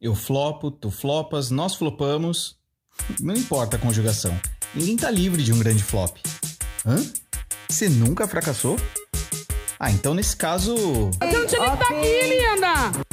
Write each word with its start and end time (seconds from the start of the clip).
Eu 0.00 0.14
flopo, 0.14 0.70
tu 0.70 0.90
flopas, 0.90 1.50
nós 1.50 1.74
flopamos. 1.74 2.54
Não 3.18 3.34
importa 3.34 3.76
a 3.76 3.78
conjugação. 3.78 4.38
Ninguém 4.74 4.94
tá 4.94 5.10
livre 5.10 5.42
de 5.42 5.54
um 5.54 5.58
grande 5.58 5.82
flop. 5.82 6.18
Hã? 6.84 6.96
Você 7.66 7.88
nunca 7.88 8.28
fracassou? 8.28 8.76
Ah, 9.80 9.90
então 9.90 10.12
nesse 10.12 10.36
caso. 10.36 10.74
Eu 10.74 11.32
não 11.32 11.46
tinha 11.46 11.70
que 11.70 11.76
tá 11.78 11.88
aqui, 11.88 12.22
linda! 12.22 13.04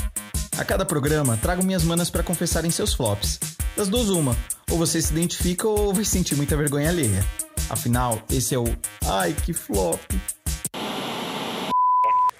A 0.57 0.65
cada 0.65 0.85
programa, 0.85 1.37
trago 1.37 1.63
minhas 1.63 1.83
manas 1.83 2.09
para 2.09 2.21
confessarem 2.21 2.69
seus 2.69 2.93
flops. 2.93 3.39
Das 3.77 3.87
duas, 3.87 4.09
uma. 4.09 4.35
Ou 4.69 4.77
você 4.77 5.01
se 5.01 5.11
identifica 5.13 5.67
ou 5.67 5.93
vai 5.93 6.03
sentir 6.03 6.35
muita 6.35 6.57
vergonha 6.57 6.89
alheia. 6.89 7.25
Afinal, 7.69 8.21
esse 8.29 8.53
é 8.53 8.59
o 8.59 8.65
Ai 9.05 9.33
que 9.33 9.53
flop. 9.53 10.01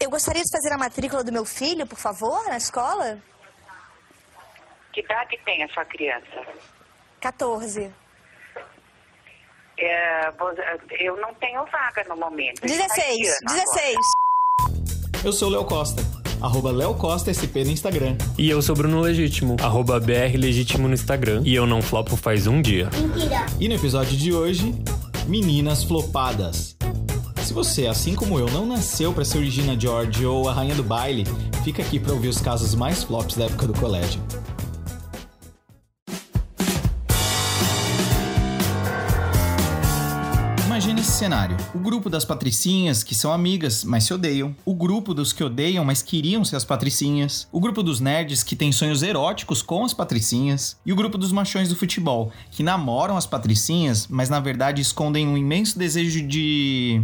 Eu 0.01 0.09
gostaria 0.09 0.43
de 0.43 0.51
fazer 0.51 0.73
a 0.73 0.77
matrícula 0.77 1.23
do 1.23 1.31
meu 1.31 1.45
filho, 1.45 1.87
por 1.87 1.97
favor, 1.97 2.43
na 2.49 2.57
escola? 2.57 3.19
Que 4.93 5.01
idade 5.01 5.39
tem 5.43 5.63
a 5.63 5.67
sua 5.69 5.83
criança? 5.85 6.45
14. 7.19 7.91
É, 9.79 10.31
eu 10.99 11.17
não 11.19 11.33
tenho 11.33 11.65
vaga 11.65 12.03
no 12.07 12.15
momento. 12.15 12.63
Ele 12.63 12.77
tá 12.77 12.87
16. 12.87 13.09
em 13.09 13.21
que 13.21 13.27
ano 13.27 13.39
16. 13.47 13.97
Eu 15.25 15.33
sou 15.33 15.49
o 15.49 15.51
Léo 15.51 15.65
Costa. 15.65 16.03
Arroba 16.39 16.71
Léo 16.71 16.93
Costa 16.95 17.33
SP 17.33 17.63
no 17.63 17.71
Instagram. 17.71 18.17
E 18.37 18.49
eu 18.49 18.61
sou 18.61 18.75
Bruno 18.75 19.01
Legítimo, 19.01 19.55
arroba 19.61 19.99
BR 19.99 20.37
Legítimo 20.37 20.87
no 20.87 20.93
Instagram. 20.93 21.41
E 21.43 21.55
eu 21.55 21.65
não 21.65 21.81
flopo 21.81 22.15
faz 22.15 22.45
um 22.45 22.61
dia. 22.61 22.89
E 23.59 23.67
no 23.67 23.73
episódio 23.73 24.15
de 24.15 24.31
hoje, 24.31 24.75
meninas 25.25 25.83
flopadas. 25.83 26.75
Se 27.41 27.53
você, 27.53 27.87
assim 27.87 28.13
como 28.13 28.37
eu, 28.37 28.47
não 28.47 28.65
nasceu 28.65 29.11
para 29.11 29.25
ser 29.25 29.39
Regina 29.39 29.79
George 29.79 30.25
ou 30.25 30.47
a 30.47 30.53
rainha 30.53 30.75
do 30.75 30.83
baile, 30.83 31.23
fica 31.63 31.81
aqui 31.81 31.99
para 31.99 32.13
ouvir 32.13 32.27
os 32.27 32.39
casos 32.39 32.75
mais 32.75 33.03
flops 33.03 33.37
da 33.37 33.45
época 33.45 33.65
do 33.65 33.73
colégio. 33.73 34.21
Esse 41.13 41.19
cenário. 41.19 41.55
O 41.75 41.79
grupo 41.79 42.09
das 42.09 42.25
patricinhas, 42.25 43.03
que 43.03 43.13
são 43.13 43.31
amigas, 43.31 43.83
mas 43.83 44.03
se 44.03 44.13
odeiam. 44.13 44.55
O 44.65 44.73
grupo 44.73 45.13
dos 45.13 45.31
que 45.31 45.43
odeiam, 45.43 45.85
mas 45.85 46.01
queriam 46.01 46.43
ser 46.43 46.55
as 46.55 46.65
patricinhas. 46.65 47.47
O 47.51 47.59
grupo 47.59 47.83
dos 47.83 47.99
nerds, 47.99 48.41
que 48.41 48.55
tem 48.55 48.71
sonhos 48.71 49.03
eróticos 49.03 49.61
com 49.61 49.85
as 49.85 49.93
patricinhas. 49.93 50.75
E 50.83 50.91
o 50.91 50.95
grupo 50.95 51.15
dos 51.15 51.31
machões 51.31 51.69
do 51.69 51.75
futebol, 51.75 52.31
que 52.49 52.63
namoram 52.63 53.15
as 53.15 53.27
patricinhas, 53.27 54.07
mas 54.07 54.27
na 54.27 54.39
verdade 54.39 54.81
escondem 54.81 55.27
um 55.27 55.37
imenso 55.37 55.77
desejo 55.77 56.25
de 56.25 57.03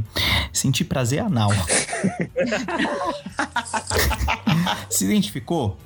sentir 0.52 0.86
prazer 0.86 1.20
anal. 1.20 1.52
se 4.90 5.06
identificou? 5.06 5.78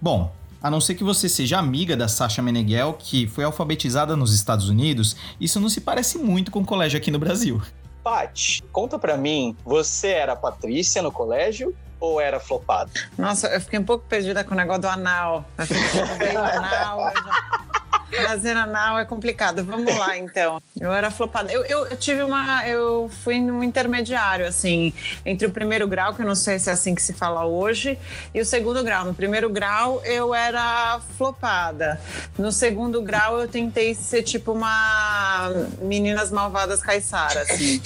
Bom, 0.00 0.30
a 0.64 0.70
não 0.70 0.80
ser 0.80 0.94
que 0.94 1.04
você 1.04 1.28
seja 1.28 1.58
amiga 1.58 1.94
da 1.94 2.08
Sasha 2.08 2.40
Meneghel, 2.40 2.94
que 2.98 3.26
foi 3.26 3.44
alfabetizada 3.44 4.16
nos 4.16 4.32
Estados 4.32 4.66
Unidos, 4.70 5.14
isso 5.38 5.60
não 5.60 5.68
se 5.68 5.78
parece 5.78 6.16
muito 6.16 6.50
com 6.50 6.60
o 6.60 6.64
colégio 6.64 6.96
aqui 6.96 7.10
no 7.10 7.18
Brasil. 7.18 7.60
Paty, 8.02 8.62
conta 8.72 8.98
pra 8.98 9.14
mim, 9.18 9.54
você 9.62 10.08
era 10.08 10.34
Patrícia 10.34 11.02
no 11.02 11.12
colégio 11.12 11.76
ou 12.00 12.18
era 12.18 12.40
flopada? 12.40 12.90
Nossa, 13.18 13.48
eu 13.48 13.60
fiquei 13.60 13.78
um 13.78 13.84
pouco 13.84 14.06
perdida 14.08 14.42
com 14.42 14.54
o 14.54 14.56
negócio 14.56 14.80
do 14.80 14.88
anal. 14.88 15.44
Eu 15.58 15.66
fiquei 15.66 16.16
bem 16.18 16.34
anal. 16.36 17.08
eu 17.10 17.22
já- 17.22 17.63
Prazer 18.22 18.56
anal 18.56 18.98
é 18.98 19.04
complicado. 19.04 19.64
Vamos 19.64 19.96
lá, 19.96 20.16
então. 20.16 20.62
Eu 20.78 20.92
era 20.92 21.10
flopada. 21.10 21.52
Eu, 21.52 21.64
eu, 21.64 21.86
eu 21.86 21.96
tive 21.96 22.22
uma. 22.22 22.66
Eu 22.66 23.10
fui 23.22 23.40
num 23.40 23.62
intermediário, 23.62 24.46
assim, 24.46 24.92
entre 25.24 25.46
o 25.46 25.50
primeiro 25.50 25.86
grau, 25.86 26.14
que 26.14 26.22
eu 26.22 26.26
não 26.26 26.34
sei 26.34 26.58
se 26.58 26.70
é 26.70 26.72
assim 26.72 26.94
que 26.94 27.02
se 27.02 27.12
fala 27.12 27.44
hoje, 27.44 27.98
e 28.32 28.40
o 28.40 28.44
segundo 28.44 28.82
grau. 28.82 29.04
No 29.04 29.14
primeiro 29.14 29.48
grau, 29.48 30.02
eu 30.04 30.34
era 30.34 31.00
flopada. 31.16 32.00
No 32.38 32.52
segundo 32.52 33.02
grau, 33.02 33.40
eu 33.40 33.48
tentei 33.48 33.94
ser 33.94 34.22
tipo 34.22 34.52
uma 34.52 35.50
Meninas 35.80 36.30
Malvadas 36.30 36.80
Caissara, 36.80 37.42
assim. 37.42 37.80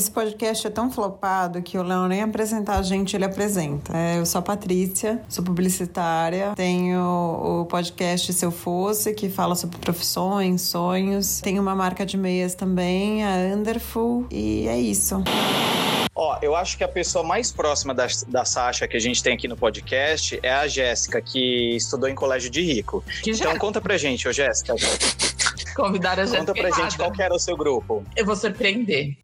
Esse 0.00 0.10
podcast 0.10 0.66
é 0.66 0.70
tão 0.70 0.90
flopado 0.90 1.60
que 1.60 1.76
o 1.76 1.82
Léo 1.82 2.08
nem 2.08 2.22
apresentar 2.22 2.78
a 2.78 2.82
gente, 2.82 3.14
ele 3.14 3.26
apresenta. 3.26 3.94
É, 3.94 4.16
eu 4.16 4.24
sou 4.24 4.38
a 4.38 4.42
Patrícia, 4.42 5.20
sou 5.28 5.44
publicitária, 5.44 6.54
tenho 6.56 6.98
o 6.98 7.66
podcast 7.66 8.32
Se 8.32 8.42
Eu 8.42 8.50
Fosse, 8.50 9.12
que 9.12 9.28
fala 9.28 9.54
sobre 9.54 9.76
profissões, 9.76 10.62
sonhos. 10.62 11.42
Tenho 11.42 11.60
uma 11.60 11.74
marca 11.74 12.06
de 12.06 12.16
meias 12.16 12.54
também, 12.54 13.22
a 13.22 13.54
Underful, 13.54 14.26
e 14.30 14.66
é 14.68 14.80
isso. 14.80 15.22
Ó, 16.14 16.38
eu 16.40 16.56
acho 16.56 16.78
que 16.78 16.84
a 16.84 16.88
pessoa 16.88 17.22
mais 17.22 17.52
próxima 17.52 17.94
da, 17.94 18.06
da 18.26 18.46
Sasha 18.46 18.88
que 18.88 18.96
a 18.96 19.00
gente 19.00 19.22
tem 19.22 19.34
aqui 19.34 19.46
no 19.46 19.56
podcast 19.56 20.40
é 20.42 20.50
a 20.50 20.66
Jéssica, 20.66 21.20
que 21.20 21.76
estudou 21.76 22.08
em 22.08 22.14
colégio 22.14 22.48
de 22.48 22.62
rico. 22.62 23.04
Que 23.22 23.34
já 23.34 23.44
Então 23.44 23.58
conta 23.58 23.82
pra 23.82 23.98
gente, 23.98 24.26
ô 24.26 24.32
Jéssica. 24.32 24.74
convidaram 25.76 26.22
a 26.22 26.26
gente. 26.26 26.38
Conta 26.38 26.54
pra 26.54 26.70
gente 26.70 26.96
qual 26.96 27.12
que 27.12 27.22
era 27.22 27.34
o 27.34 27.38
seu 27.38 27.56
grupo. 27.56 28.04
Eu 28.16 28.24
vou 28.26 28.36
surpreender. 28.36 29.16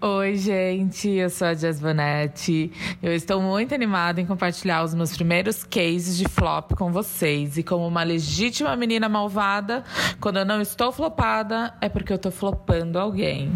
Oi, 0.00 0.36
gente, 0.36 1.08
eu 1.08 1.28
sou 1.28 1.48
a 1.48 1.54
Jess 1.54 1.80
Bonetti. 1.80 2.70
Eu 3.02 3.12
estou 3.12 3.40
muito 3.42 3.74
animada 3.74 4.20
em 4.20 4.26
compartilhar 4.26 4.84
os 4.84 4.94
meus 4.94 5.16
primeiros 5.16 5.64
cases 5.64 6.16
de 6.16 6.28
flop 6.28 6.72
com 6.74 6.92
vocês. 6.92 7.58
E 7.58 7.62
como 7.62 7.86
uma 7.86 8.02
legítima 8.02 8.74
menina 8.76 9.08
malvada, 9.08 9.84
quando 10.20 10.38
eu 10.38 10.44
não 10.44 10.60
estou 10.60 10.92
flopada, 10.92 11.74
é 11.80 11.88
porque 11.88 12.12
eu 12.12 12.16
estou 12.16 12.30
flopando 12.30 12.98
alguém. 12.98 13.50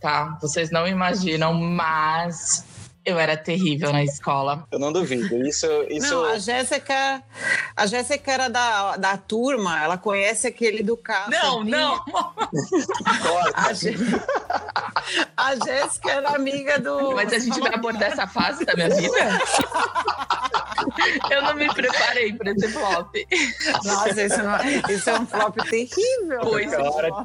Tá, 0.00 0.38
vocês 0.40 0.70
não 0.70 0.86
imaginam, 0.86 1.52
mas 1.54 2.64
eu 3.08 3.18
era 3.18 3.36
terrível 3.36 3.90
na 3.90 4.04
escola. 4.04 4.66
Eu 4.70 4.78
não 4.78 4.92
duvido. 4.92 5.46
Isso, 5.46 5.66
isso. 5.88 6.10
Não, 6.14 6.24
a 6.26 6.38
Jéssica, 6.38 7.22
a 7.74 7.86
Jéssica 7.86 8.30
era 8.30 8.48
da, 8.48 8.96
da 8.96 9.16
turma, 9.16 9.82
ela 9.82 9.96
conhece 9.96 10.46
aquele 10.46 10.82
do 10.82 10.96
carro. 10.96 11.30
Não, 11.30 11.64
não. 11.64 12.04
A, 13.54 13.68
a 15.36 15.54
Jéssica 15.56 16.10
era 16.10 16.34
amiga 16.34 16.78
do. 16.78 17.12
Mas 17.14 17.32
a 17.32 17.38
gente 17.38 17.58
vai 17.60 17.74
abordar 17.74 18.12
essa 18.12 18.26
fase 18.26 18.64
da 18.66 18.74
minha 18.74 18.90
vida? 18.90 19.08
Eu 21.38 21.42
não 21.42 21.54
me 21.54 21.72
preparei 21.72 22.32
para 22.32 22.50
esse 22.50 22.68
flop. 22.68 23.14
Nossa, 23.84 24.22
isso, 24.22 24.42
não, 24.42 24.90
isso 24.90 25.10
é 25.10 25.20
um 25.20 25.26
flop 25.26 25.56
terrível. 25.70 26.40
Pois 26.42 26.72
é. 26.72 26.78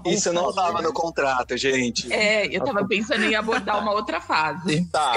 Isso 0.05 0.31
não 0.31 0.53
tava 0.53 0.81
no 0.81 0.93
contrato, 0.93 1.57
gente. 1.57 2.11
É, 2.13 2.45
eu 2.45 2.63
tava 2.63 2.85
pensando 2.87 3.23
em 3.23 3.35
abordar 3.35 3.79
uma 3.79 3.91
outra 3.91 4.21
fase. 4.21 4.85
Tá. 4.91 5.13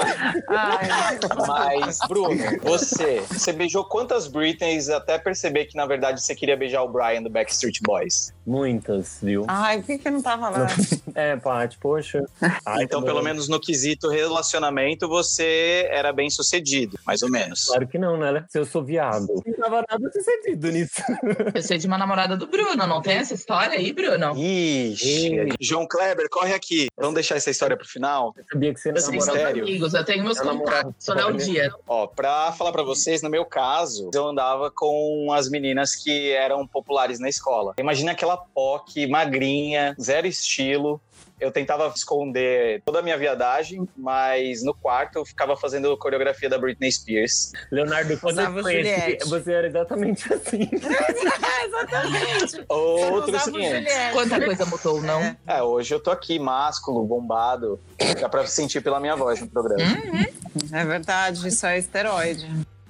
Ai, 0.49 1.19
Mas, 1.47 1.99
Bruno, 2.07 2.35
você, 2.63 3.21
você 3.29 3.53
beijou 3.53 3.85
quantas 3.85 4.27
Britneys 4.27 4.89
até 4.89 5.19
perceber 5.19 5.65
que, 5.65 5.75
na 5.75 5.85
verdade, 5.85 6.21
você 6.21 6.33
queria 6.33 6.57
beijar 6.57 6.81
o 6.81 6.89
Brian 6.89 7.21
do 7.21 7.29
Backstreet 7.29 7.79
Boys? 7.83 8.33
Muitas, 8.47 9.19
viu? 9.21 9.43
ai, 9.45 9.79
por 9.79 9.87
que, 9.87 9.97
que 9.97 10.07
eu 10.07 10.11
não 10.13 10.21
tava 10.21 10.47
lá? 10.49 10.67
É, 11.15 11.35
Paty, 11.35 11.79
poxa. 11.79 12.23
Ai, 12.63 12.83
então, 12.83 13.01
pelo 13.01 13.23
menos 13.23 13.47
no 13.49 13.59
quesito 13.59 14.07
relacionamento, 14.07 15.07
você 15.07 15.87
era 15.89 16.13
bem 16.13 16.29
sucedido, 16.29 16.99
mais 17.07 17.23
ou 17.23 17.29
menos. 17.31 17.65
Claro 17.65 17.87
que 17.87 17.97
não, 17.97 18.17
né? 18.17 18.45
Se 18.47 18.59
eu 18.59 18.65
sou 18.65 18.83
viado. 18.83 19.25
Não 19.43 19.53
tava 19.55 19.83
nada 19.89 20.11
sucedido 20.11 20.69
nisso. 20.71 21.01
Eu 21.55 21.61
sei 21.63 21.79
de 21.79 21.87
uma 21.87 21.97
namorada 21.97 22.37
do 22.37 22.45
Bruno, 22.45 22.85
não 22.85 23.01
tem 23.01 23.17
essa 23.17 23.33
história 23.33 23.79
aí, 23.79 23.91
Bruno? 23.93 24.35
Ixi, 24.37 25.49
João 25.59 25.87
Kleber, 25.87 26.27
corre 26.29 26.53
aqui. 26.53 26.87
Vamos 26.95 27.15
deixar 27.15 27.35
essa 27.35 27.49
história 27.49 27.75
pro 27.75 27.87
final? 27.87 28.33
Eu 28.37 28.43
sabia 28.51 28.73
que 28.73 28.79
você 28.79 28.89
Eu 28.89 28.93
tenho 28.93 29.11
meus 29.11 29.25
Mistério. 29.25 29.63
amigos, 29.63 29.93
eu 29.95 30.05
tenho 30.05 30.23
meus 30.23 30.37
Eu 30.37 30.45
contatos, 30.45 30.93
sou 30.99 31.15
Léo 31.15 31.31
com 31.31 31.37
Dias. 31.37 31.73
Ó, 31.87 32.05
pra 32.05 32.51
falar 32.51 32.71
pra 32.71 32.83
vocês, 32.83 33.23
no 33.23 33.29
meu 33.29 33.43
caso, 33.45 34.11
eu 34.13 34.27
andava 34.27 34.69
com 34.69 35.31
as 35.33 35.49
meninas 35.49 35.95
que 35.95 36.31
eram 36.31 36.67
populares 36.67 37.19
na 37.19 37.27
escola. 37.27 37.73
Imagina 37.79 38.11
aquela 38.11 38.36
POC 38.53 39.07
magrinha, 39.07 39.95
zero 39.99 40.27
estilo. 40.27 41.01
Eu 41.39 41.51
tentava 41.51 41.87
esconder 41.95 42.81
toda 42.83 42.97
a 42.97 43.01
minha 43.03 43.15
viadagem, 43.15 43.87
mas 43.95 44.63
no 44.63 44.73
quarto 44.73 45.19
eu 45.19 45.25
ficava 45.25 45.55
fazendo 45.55 45.95
coreografia 45.95 46.49
da 46.49 46.57
Britney 46.57 46.91
Spears. 46.91 47.51
Leonardo, 47.71 48.17
quando 48.19 48.39
eu 48.39 48.43
Usava 48.45 48.57
te 48.57 48.63
conheci, 48.63 48.99
Juliette. 48.99 49.29
você 49.29 49.51
era 49.53 49.67
exatamente 49.67 50.33
assim. 50.33 50.67
Exatamente. 51.67 52.65
Outros 52.69 53.35
Usava 53.35 53.49
o 53.49 53.53
500. 53.53 53.69
Juliette. 53.77 54.13
Quanta 54.13 54.41
coisa 54.45 54.65
mudou, 54.65 55.01
não? 55.03 55.37
É, 55.45 55.61
hoje 55.61 55.93
eu 55.93 55.99
tô 55.99 56.09
aqui, 56.09 56.39
másculo, 56.39 57.03
bombado. 57.05 57.79
Dá 58.19 58.27
pra 58.27 58.45
sentir 58.47 58.81
pela 58.81 58.99
minha 58.99 59.15
voz 59.15 59.39
no 59.39 59.47
programa. 59.47 59.83
É 60.71 60.85
verdade, 60.85 61.47
isso 61.47 61.65
é 61.67 61.77
esteroide. 61.77 62.49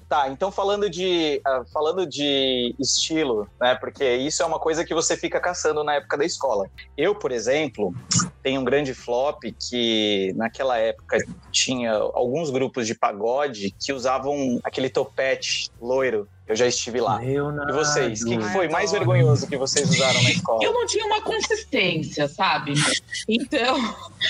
Tá, 0.10 0.30
então 0.30 0.50
falando 0.50 0.90
de, 0.90 1.42
ah, 1.46 1.64
falando 1.74 2.08
de 2.08 2.74
estilo, 2.80 3.46
né? 3.60 3.76
Porque 3.76 4.16
isso 4.16 4.42
é 4.42 4.46
uma 4.46 4.58
coisa 4.58 4.86
que 4.86 4.94
você 4.94 5.18
fica 5.18 5.38
caçando 5.38 5.84
na 5.84 5.96
época 5.96 6.18
da 6.18 6.24
escola. 6.24 6.70
Eu, 6.96 7.14
por 7.14 7.30
exemplo, 7.30 7.94
tenho 8.42 8.62
um 8.62 8.64
grande 8.64 8.94
flop 8.94 9.44
que 9.70 10.32
naquela 10.38 10.78
época 10.78 11.18
tinha 11.52 11.92
alguns 11.92 12.50
grupos 12.50 12.88
de 12.88 12.96
pagode 12.96 13.76
que 13.78 13.92
usavam 13.92 14.60
aquele 14.64 14.90
topete 14.90 15.70
loiro 15.82 16.26
Eu 16.48 16.56
já 16.56 16.66
estive 16.66 17.02
lá. 17.02 17.18
Leonardo. 17.18 17.72
E 17.72 17.76
vocês? 17.76 18.22
O 18.22 18.26
que, 18.26 18.40
foi 18.40 18.70
mais 18.70 18.92
vergonhoso 18.92 19.46
que 19.48 19.58
vocês 19.58 19.90
usaram 19.90 20.24
na 20.24 20.32
escola? 20.32 20.64
Eu 20.64 20.74
não 20.74 20.86
tinha 20.86 21.06
uma 21.06 21.22
consistência, 21.22 22.28
sabe? 22.30 22.74
Então, 23.28 23.78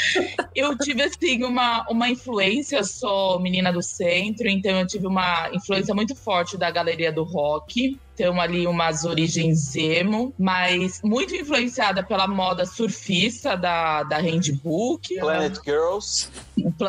eu 0.55 0.75
tive, 0.79 1.03
assim, 1.03 1.43
uma, 1.43 1.85
uma 1.89 2.09
influência. 2.09 2.77
Eu 2.77 2.83
sou 2.83 3.39
menina 3.39 3.71
do 3.71 3.83
centro, 3.83 4.49
então 4.49 4.79
eu 4.79 4.87
tive 4.87 5.05
uma 5.05 5.49
influência 5.53 5.93
muito 5.93 6.15
forte 6.15 6.57
da 6.57 6.71
galeria 6.71 7.11
do 7.11 7.23
rock. 7.23 7.99
Então, 8.15 8.41
ali, 8.41 8.65
umas 8.65 9.05
origens 9.05 9.75
emo, 9.75 10.33
mas 10.39 10.99
muito 11.03 11.35
influenciada 11.35 12.01
pela 12.01 12.27
moda 12.27 12.65
surfista 12.65 13.55
da, 13.55 14.01
da 14.01 14.17
Handbook. 14.17 15.19
Planet 15.19 15.55
Girls. 15.63 16.27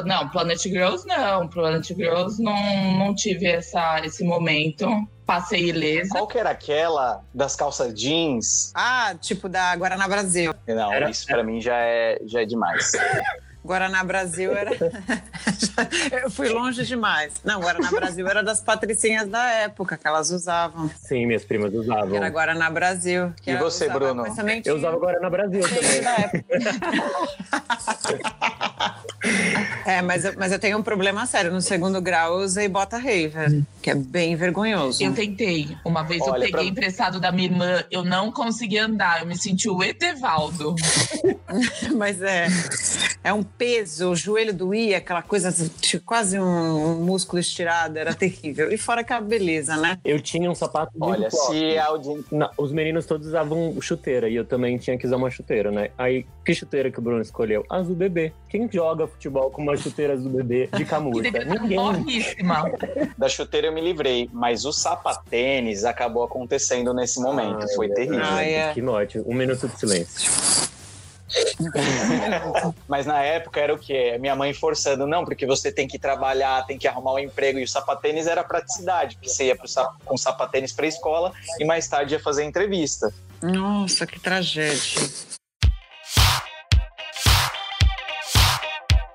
Não, 0.07 0.27
Planet 0.31 0.63
Girls 0.63 1.07
não. 1.07 1.47
Planet 1.49 1.87
Girls 1.87 2.43
não, 2.43 2.99
não 2.99 3.15
tive 3.15 3.47
essa, 3.47 4.01
esse 4.07 4.25
momento. 4.25 4.87
Passei 5.29 5.67
ilesa. 5.69 6.09
Qual 6.09 6.27
que 6.27 6.39
era 6.39 6.49
aquela 6.49 7.23
das 7.35 7.55
calças 7.55 7.93
jeans? 7.93 8.73
Ah, 8.75 9.15
tipo 9.21 9.47
da 9.47 9.77
Guaraná 9.77 10.09
Brasil. 10.09 10.55
Não, 10.67 10.91
Era- 10.91 11.11
isso 11.11 11.27
pra 11.27 11.45
mim 11.45 11.61
já 11.61 11.77
é, 11.77 12.19
já 12.25 12.41
é 12.41 12.47
demais. 12.47 12.93
Guaraná 13.69 14.03
Brasil 14.03 14.51
era. 14.57 14.71
Eu 16.25 16.31
fui 16.31 16.49
longe 16.49 16.87
demais. 16.87 17.35
Não, 17.45 17.61
Guaraná 17.61 17.91
Brasil 17.91 18.27
era 18.27 18.43
das 18.43 18.63
patricinhas 18.63 19.29
da 19.29 19.47
época 19.51 19.99
que 19.99 20.09
elas 20.09 20.31
usavam. 20.31 20.91
Sim, 21.03 21.27
minhas 21.27 21.45
primas 21.45 21.75
usavam. 21.75 22.09
Que 22.09 22.17
era 22.17 22.31
Guaraná 22.31 22.71
Brasil. 22.71 23.31
que 23.43 23.51
E 23.51 23.57
você, 23.59 23.85
usava, 23.85 23.99
Bruno? 23.99 24.25
Eu 24.65 24.77
usava 24.77 24.97
agora 24.97 25.21
na 25.21 25.29
Brasil 25.29 25.61
também. 25.61 26.01
da 26.01 26.11
época. 26.13 26.45
É, 29.85 30.01
mas 30.03 30.25
eu, 30.25 30.35
mas 30.39 30.53
eu 30.53 30.59
tenho 30.59 30.79
um 30.79 30.83
problema 30.83 31.27
sério. 31.27 31.51
No 31.51 31.61
segundo 31.61 32.01
grau 32.01 32.39
eu 32.39 32.45
usei 32.45 32.69
bota 32.69 32.97
raver, 32.97 33.63
que 33.83 33.91
é 33.91 33.95
bem 33.95 34.37
vergonhoso. 34.37 35.03
Eu 35.03 35.13
tentei. 35.13 35.77
Uma 35.85 36.03
vez 36.05 36.21
Olha, 36.23 36.29
eu 36.29 36.35
peguei 36.41 36.51
pra- 36.53 36.63
emprestado 36.65 37.19
da 37.19 37.33
minha 37.33 37.49
irmã, 37.49 37.83
eu 37.91 38.05
não 38.05 38.31
consegui 38.31 38.79
andar. 38.79 39.21
Eu 39.21 39.27
me 39.27 39.37
senti 39.37 39.69
o 39.69 39.83
Etevaldo. 39.83 40.77
Mas 41.97 42.23
é, 42.23 42.47
é 43.25 43.33
um 43.33 43.43
peso, 43.59 44.11
o 44.11 44.17
joelho 44.17 44.55
doía, 44.55 44.99
aquela 44.99 45.21
coisa, 45.21 45.53
tipo, 45.81 46.05
quase 46.05 46.39
um, 46.39 47.05
músculo 47.05 47.41
estirado, 47.41 47.99
era 47.99 48.15
terrível. 48.15 48.73
E 48.73 48.79
fora 48.79 49.01
aquela 49.01 49.21
beleza, 49.21 49.77
né? 49.77 49.99
Eu 50.05 50.21
tinha 50.21 50.49
um 50.51 50.55
sapato 50.55 50.93
de 50.93 50.99
Olha, 51.05 51.29
se 51.31 51.77
a 51.77 51.87
audiência. 51.87 52.25
Na- 52.31 52.51
os 52.57 52.71
meninos 52.73 53.05
todos 53.05 53.27
usavam 53.27 53.77
chuteira 53.81 54.29
e 54.29 54.37
eu 54.37 54.45
também 54.45 54.79
tinha 54.79 54.97
que 54.97 55.05
usar 55.07 55.17
uma 55.17 55.31
chuteira, 55.31 55.71
né? 55.73 55.91
Aí, 55.99 56.25
que 56.47 56.55
chuteira 56.55 56.91
que 56.91 56.99
o 56.99 57.03
Bruno 57.03 57.21
escolheu? 57.21 57.65
Azul 57.69 57.97
bebê. 57.97 58.33
Quem 58.49 58.71
joga 58.71 59.07
futebol 59.09 59.51
com 59.51 59.61
uma 59.63 59.77
chuteira 59.77 60.15
azul 60.15 60.31
bebê 60.31 60.69
de 60.77 60.85
camurça? 60.85 61.29
estar 61.29 61.45
Ninguém. 61.45 61.77
morríssima. 61.79 62.71
Da 63.19 63.29
chuteira 63.29 63.67
eu 63.67 63.73
me 63.73 63.81
livrei, 63.81 64.31
mas 64.33 64.65
o 64.65 64.73
sapatênis 64.73 65.85
acabou 65.85 66.23
acontecendo 66.23 66.95
nesse 66.95 67.21
momento. 67.21 67.65
Ah, 67.65 67.75
Foi 67.75 67.87
é 67.87 67.95
terrível. 67.95 68.21
Ah, 68.23 68.43
é. 68.45 68.73
Que 68.73 68.81
noite. 68.81 69.19
Um 69.27 69.35
minuto 69.35 69.67
de 69.67 69.79
silêncio. 69.79 70.68
Mas 72.89 73.07
na 73.07 73.23
época 73.23 73.61
era 73.61 73.75
o 73.75 73.79
quê? 73.79 74.17
Minha 74.19 74.37
mãe 74.37 74.53
forçando, 74.55 75.07
não, 75.07 75.25
porque 75.25 75.47
você 75.47 75.73
tem 75.73 75.87
que 75.89 75.99
trabalhar, 75.99 76.65
tem 76.67 76.79
que 76.79 76.87
arrumar 76.87 77.15
um 77.15 77.19
emprego. 77.19 77.59
E 77.59 77.65
o 77.65 77.69
sapatênis 77.69 78.27
era 78.27 78.43
praticidade, 78.45 79.17
porque 79.17 79.29
você 79.29 79.47
ia 79.47 79.57
pro 79.57 79.69
sa- 79.69 79.93
com 80.05 80.17
sapatênis 80.17 80.73
pra 80.73 80.87
escola 80.87 81.33
e 81.59 81.65
mais 81.65 81.89
tarde 81.89 82.15
ia 82.15 82.21
fazer 82.21 82.45
entrevista. 82.45 83.13
Nossa, 83.43 84.07
que 84.07 84.19
tragédia. 84.21 85.03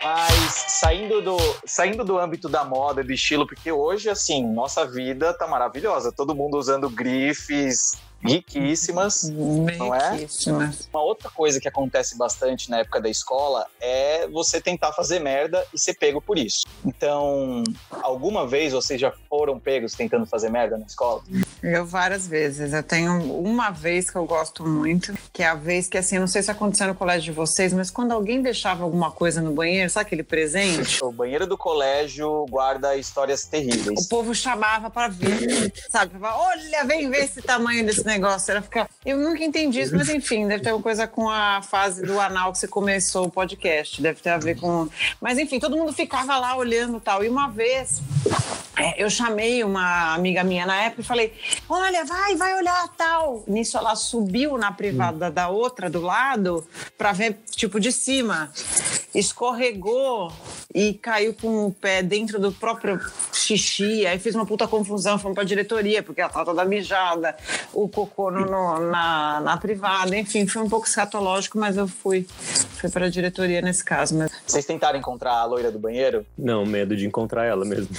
Mas 0.04 0.66
saindo 0.68 1.22
do, 1.22 1.38
saindo 1.66 2.04
do 2.04 2.20
âmbito 2.20 2.50
da 2.50 2.66
moda 2.66 3.02
e 3.02 3.04
do 3.06 3.14
estilo, 3.14 3.48
porque 3.48 3.72
hoje, 3.72 4.10
assim, 4.10 4.46
nossa 4.46 4.86
vida 4.86 5.34
tá 5.34 5.48
maravilhosa. 5.48 6.12
Todo 6.12 6.36
mundo 6.36 6.58
usando 6.58 6.90
grifes 6.90 7.94
riquíssimas. 8.24 9.24
Não 9.24 9.94
é? 9.96 10.12
Riquíssimas. 10.16 10.88
Uma 10.94 11.04
outra 11.04 11.30
coisa 11.30 11.60
que 11.60 11.68
acontece 11.68 12.18
bastante 12.18 12.70
na 12.70 12.80
época 12.80 13.02
da 13.02 13.10
escola 13.10 13.66
é 13.80 14.28
você 14.28 14.62
tentar 14.62 14.94
fazer 14.94 15.20
merda 15.20 15.66
e 15.74 15.80
ser 15.80 15.94
pego 15.96 16.22
por 16.22 16.38
isso. 16.38 16.66
Então, 16.86 17.64
alguma 18.02 18.48
vez 18.48 18.74
vocês 18.74 19.00
já 19.00 19.12
foram 19.30 19.60
pegos 19.60 19.94
tentando 19.94 20.26
fazer 20.26 20.50
merda 20.50 20.78
na 20.78 20.86
escola? 20.86 21.22
Eu 21.62 21.86
várias 21.86 22.28
vezes. 22.28 22.74
Eu 22.74 22.84
tenho 22.84 23.22
uma 23.40 23.70
vez 23.72 24.10
que 24.10 24.18
eu 24.18 24.26
gosto 24.26 24.66
muito, 24.66 25.14
que 25.32 25.44
é 25.44 25.48
a 25.48 25.56
vez 25.56 25.88
que, 25.88 25.98
assim, 25.98 26.20
não 26.20 26.28
sei 26.28 26.42
se 26.42 26.52
aconteceu 26.52 26.88
no 26.88 26.96
colégio 26.96 27.24
de 27.24 27.32
vocês, 27.32 27.74
mas 27.74 27.90
quando 27.90 28.12
alguém 28.12 28.42
deixava 28.42 28.84
alguma 28.84 29.12
coisa 29.12 29.42
no 29.42 29.52
banheiro, 29.54 29.90
sabe 29.90 30.08
aquele 30.08 30.24
presente? 30.24 31.04
O 31.04 31.12
banheiro 31.12 31.46
do 31.48 31.58
colégio 31.58 32.46
guarda 32.50 32.96
histórias 32.96 33.44
O 33.44 33.50
terríveis. 33.50 34.08
povo 34.08 34.34
chamava 34.34 34.90
pra 34.90 35.08
ver, 35.08 35.72
sabe? 35.90 36.14
Olha, 36.22 36.84
vem 36.86 37.10
ver 37.10 37.26
esse 37.26 37.42
tamanho 37.42 37.86
desse 37.86 38.06
negócio. 38.06 38.13
Era 38.52 38.62
ficar... 38.62 38.90
Eu 39.06 39.18
nunca 39.18 39.44
entendi 39.44 39.82
isso, 39.82 39.96
mas 39.96 40.10
enfim, 40.10 40.48
deve 40.48 40.64
ter 40.64 40.70
alguma 40.70 40.84
coisa 40.84 41.08
com 41.08 41.30
a 41.30 41.62
fase 41.62 42.02
do 42.04 42.20
anal 42.20 42.52
que 42.52 42.58
você 42.58 42.68
começou 42.68 43.26
o 43.26 43.32
podcast. 43.32 44.02
Deve 44.02 44.22
ter 44.22 44.30
a 44.30 44.38
ver 44.38 44.60
com. 44.60 44.88
Mas 45.20 45.38
enfim, 45.38 45.60
todo 45.60 45.78
mundo 45.78 45.92
ficava 45.92 46.38
lá 46.38 46.56
olhando 46.56 46.98
e 46.98 47.02
tal. 47.02 47.24
E 47.24 47.30
uma 47.30 47.50
vez 47.50 48.02
é, 48.76 49.04
eu 49.04 49.10
chamei 49.10 49.64
uma 49.64 50.16
amiga 50.16 50.44
minha 50.44 50.66
na 50.66 50.84
época 50.84 51.02
e 51.02 51.06
falei: 51.06 51.34
Olha, 51.70 52.04
vai, 52.06 52.36
vai 52.36 52.56
olhar 52.56 52.88
tal. 52.98 53.44
Nisso 53.48 53.78
ela 53.78 53.96
subiu 53.96 54.58
na 54.58 54.72
privada 54.72 55.30
da 55.30 55.50
outra 55.50 55.90
do 55.90 56.02
lado 56.02 56.66
pra 56.98 57.12
ver, 57.12 57.38
tipo, 57.52 57.80
de 57.80 57.92
cima. 57.92 58.52
Escorregou 59.14 60.34
e 60.74 60.96
caiu 60.96 61.36
com 61.36 61.68
o 61.68 61.72
pé 61.72 62.02
dentro 62.02 62.40
do 62.40 62.52
próprio 62.52 63.00
xixi. 63.32 64.08
Aí 64.08 64.18
fez 64.18 64.34
uma 64.34 64.46
puta 64.46 64.68
confusão, 64.68 65.20
fomos 65.20 65.36
pra 65.36 65.44
diretoria, 65.44 66.02
porque 66.02 66.22
ela 66.22 66.32
tava 66.32 66.46
toda 66.46 66.66
mijada, 66.66 67.38
o 67.72 67.88
cocô 68.06 68.30
no, 68.32 68.46
no- 68.46 68.92
na, 68.92 69.40
na 69.42 69.58
privada. 69.58 70.16
Enfim, 70.18 70.46
foi 70.48 70.62
um 70.62 70.70
pouco 70.70 70.88
escatológico, 70.88 71.58
mas 71.58 71.78
eu 71.78 71.88
fui, 71.88 72.26
fui 72.30 72.90
pra 72.90 73.10
diretoria 73.10 73.62
nesse 73.62 73.84
caso. 73.84 74.18
Mas 74.18 74.32
Vocês 74.46 74.66
tentaram 74.66 74.98
encontrar 75.00 75.34
a 75.34 75.46
loira 75.46 75.72
do 75.72 75.80
banheiro? 75.80 76.26
Não, 76.38 76.66
medo 76.66 76.96
de 76.96 77.06
encontrar 77.06 77.46
ela 77.46 77.66
mesmo. 77.66 77.90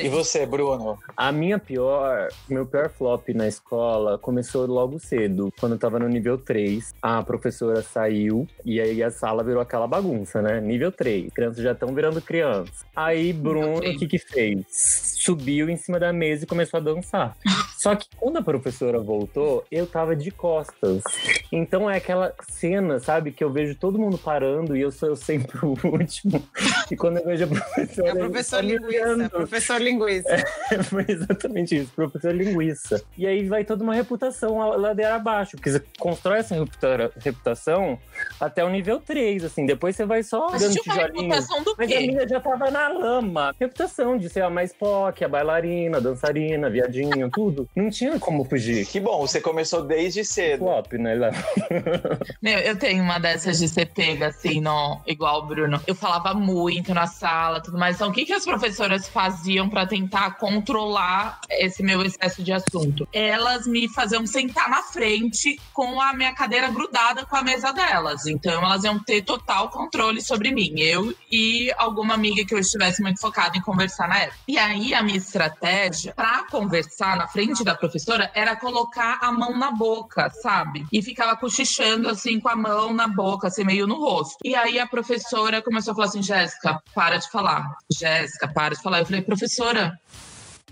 E 0.00 0.08
você, 0.08 0.46
Bruno? 0.46 0.98
A 1.16 1.32
minha 1.32 1.58
pior, 1.58 2.28
meu 2.48 2.64
pior 2.64 2.88
flop 2.90 3.28
na 3.34 3.48
escola 3.48 4.16
começou 4.18 4.66
logo 4.66 4.98
cedo. 5.00 5.52
Quando 5.58 5.72
eu 5.72 5.78
tava 5.78 5.98
no 5.98 6.08
nível 6.08 6.38
3, 6.38 6.94
a 7.02 7.22
professora 7.22 7.82
saiu 7.82 8.46
e 8.64 8.80
aí 8.80 9.02
a 9.02 9.10
sala 9.10 9.42
virou 9.42 9.60
aquela 9.60 9.86
bagunça, 9.86 10.40
né? 10.40 10.60
Nível 10.60 10.92
3. 10.92 11.32
Crianças 11.32 11.62
já 11.62 11.72
estão 11.72 11.92
virando 11.94 12.20
crianças. 12.22 12.84
Aí 12.94 13.32
Bruno, 13.32 13.78
o 13.78 13.80
que 13.98 14.06
que 14.06 14.18
fez? 14.18 14.64
Subiu 14.68 15.68
em 15.68 15.76
cima 15.76 15.98
da 15.98 16.12
mesa 16.12 16.44
e 16.44 16.46
começou 16.46 16.78
a 16.78 16.82
dançar. 16.82 17.36
Só 17.78 17.94
que 17.96 18.06
quando 18.16 18.36
a 18.38 18.42
professora 18.42 18.98
voltou, 19.00 19.64
eu 19.70 19.86
tava 19.86 20.14
de 20.14 20.30
costas. 20.30 21.02
Então 21.50 21.90
é 21.90 21.96
aquela 21.96 22.32
cena, 22.48 22.98
sabe, 23.00 23.32
que 23.32 23.42
eu 23.42 23.50
vejo 23.50 23.74
todo 23.74 23.98
mundo 23.98 24.16
parando 24.16 24.76
e 24.76 24.80
eu 24.80 24.90
sou 24.92 25.14
sempre 25.16 25.58
o 25.64 25.74
último. 25.84 26.42
E 26.90 26.96
quando 26.96 27.18
eu 27.18 27.24
vejo 27.24 27.44
a 27.44 27.46
professora. 27.48 28.08
é 28.08 28.12
o 28.12 28.16
professor 28.18 28.56
tá 28.56 28.62
linguiça, 28.62 29.30
professor 29.30 29.80
linguiça. 29.80 30.36
Foi 30.88 31.04
exatamente 31.08 31.76
isso, 31.76 31.92
professor 31.94 32.34
linguiça. 32.34 33.02
E 33.18 33.26
aí 33.26 33.46
vai 33.48 33.64
toda 33.64 33.82
uma 33.82 33.94
reputação 33.94 34.58
ladeira 34.76 35.14
abaixo, 35.16 35.52
porque 35.56 35.70
você 35.70 35.82
constrói 35.98 36.38
essa 36.38 36.54
reputa- 36.54 37.10
reputação 37.18 37.98
até 38.40 38.64
o 38.64 38.68
nível 38.70 39.00
3, 39.00 39.44
assim, 39.44 39.66
depois 39.66 39.96
você 39.96 40.04
vai 40.04 40.22
só 40.22 40.48
Mas 40.50 40.62
dando 40.62 40.72
tinha 40.74 40.94
uma 40.94 41.02
tijolinho. 41.04 41.22
reputação 41.34 41.62
do 41.64 41.74
Mas 41.76 41.92
a 41.92 42.00
minha 42.00 42.28
já 42.28 42.40
tava 42.40 42.70
na 42.70 42.88
lama. 42.88 43.54
Reputação 43.58 44.16
de 44.16 44.28
ser 44.28 44.42
a 44.42 44.50
mais 44.50 44.72
POC, 44.72 45.24
a 45.24 45.28
bailarina, 45.28 45.98
a 45.98 46.00
dançarina, 46.00 46.70
viadinho, 46.70 47.30
tudo. 47.30 47.68
Não 47.74 47.90
tinha 47.92 48.18
como 48.18 48.44
fugir. 48.44 48.86
Que 48.86 48.98
bom, 48.98 49.20
você 49.20 49.40
começou 49.40 49.82
desde 49.82 50.24
cedo. 50.24 50.64
Flop, 50.64 50.92
né? 50.94 51.14
Lá. 51.14 51.30
Meu, 52.42 52.58
eu 52.58 52.76
tenho 52.76 53.02
uma 53.04 53.18
dessas 53.18 53.58
de 53.58 53.68
ser 53.68 53.86
pega, 53.86 54.28
assim, 54.28 54.60
no, 54.60 55.00
igual 55.06 55.40
o 55.40 55.46
Bruno. 55.46 55.80
Eu 55.86 55.94
falava 55.94 56.34
muito 56.34 56.92
na 56.94 57.06
sala, 57.06 57.60
tudo 57.60 57.78
mais. 57.78 57.96
Então, 57.96 58.08
o 58.08 58.12
que, 58.12 58.24
que 58.24 58.32
as 58.32 58.44
professoras 58.44 59.08
faziam 59.08 59.68
pra 59.68 59.86
tentar 59.86 60.38
controlar 60.38 61.40
esse 61.50 61.82
meu 61.82 62.02
excesso 62.02 62.42
de 62.42 62.52
assunto? 62.52 63.06
Elas 63.12 63.66
me 63.66 63.88
faziam 63.88 64.26
sentar 64.26 64.68
na 64.68 64.82
frente 64.82 65.60
com 65.72 66.00
a 66.00 66.12
minha 66.14 66.34
cadeira 66.34 66.68
grudada 66.68 67.24
com 67.26 67.36
a 67.36 67.42
mesa 67.42 67.72
delas. 67.72 68.26
Então, 68.26 68.64
elas 68.64 68.82
iam 68.84 68.98
ter 68.98 69.22
total 69.22 69.68
controle 69.68 70.20
sobre 70.20 70.52
mim. 70.52 70.74
Eu 70.78 71.14
e 71.30 71.72
alguma 71.76 72.14
amiga 72.14 72.44
que 72.44 72.54
eu 72.54 72.58
estivesse 72.58 73.02
muito 73.02 73.20
focada 73.20 73.56
em 73.56 73.60
conversar 73.60 74.08
na 74.08 74.18
época. 74.18 74.38
E 74.48 74.58
aí, 74.58 74.94
a 74.94 75.02
minha 75.02 75.18
estratégia 75.18 76.14
pra 76.14 76.44
conversar 76.50 77.16
na 77.16 77.26
frente 77.26 77.64
da 77.64 77.74
professora 77.82 78.30
era 78.32 78.54
colocar 78.54 79.18
a 79.20 79.32
mão 79.32 79.58
na 79.58 79.72
boca, 79.72 80.30
sabe? 80.30 80.86
E 80.92 81.02
ficava 81.02 81.36
cochichando 81.36 82.08
assim 82.08 82.38
com 82.38 82.48
a 82.48 82.54
mão 82.54 82.94
na 82.94 83.08
boca, 83.08 83.48
assim, 83.48 83.64
meio 83.64 83.88
no 83.88 83.98
rosto. 83.98 84.36
E 84.44 84.54
aí 84.54 84.78
a 84.78 84.86
professora 84.86 85.60
começou 85.60 85.90
a 85.90 85.94
falar 85.96 86.06
assim: 86.06 86.22
Jéssica, 86.22 86.80
para 86.94 87.16
de 87.16 87.28
falar. 87.28 87.74
Jéssica, 87.90 88.46
para 88.46 88.76
de 88.76 88.82
falar. 88.82 89.00
Eu 89.00 89.06
falei, 89.06 89.22
professora. 89.22 89.98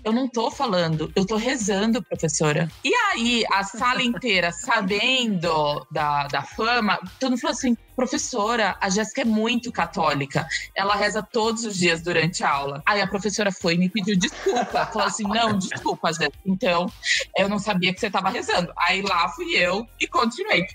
Eu 0.03 0.11
não 0.11 0.27
tô 0.27 0.49
falando, 0.49 1.11
eu 1.15 1.23
tô 1.27 1.35
rezando, 1.35 2.01
professora. 2.01 2.67
E 2.83 2.91
aí, 3.11 3.45
a 3.51 3.63
sala 3.63 4.01
inteira, 4.01 4.51
sabendo 4.51 5.85
da, 5.91 6.25
da 6.25 6.41
fama, 6.41 6.99
todo 7.19 7.31
mundo 7.31 7.39
falou 7.39 7.55
assim: 7.55 7.77
professora, 7.95 8.75
a 8.79 8.89
Jéssica 8.89 9.21
é 9.21 9.25
muito 9.25 9.71
católica. 9.71 10.47
Ela 10.75 10.95
reza 10.95 11.21
todos 11.21 11.65
os 11.65 11.77
dias 11.77 12.01
durante 12.01 12.43
a 12.43 12.49
aula. 12.49 12.83
Aí 12.85 13.01
a 13.01 13.07
professora 13.07 13.51
foi 13.51 13.75
e 13.75 13.77
me 13.77 13.89
pediu 13.89 14.17
desculpa. 14.17 14.85
Falou 14.85 15.07
assim: 15.07 15.23
não, 15.23 15.57
desculpa, 15.57 16.11
Jéssica. 16.13 16.31
Então, 16.45 16.91
eu 17.37 17.49
não 17.49 17.59
sabia 17.59 17.93
que 17.93 17.99
você 17.99 18.07
estava 18.07 18.29
rezando. 18.29 18.71
Aí 18.77 19.01
lá 19.01 19.29
fui 19.29 19.55
eu 19.55 19.87
e 19.99 20.07
continuei 20.07 20.65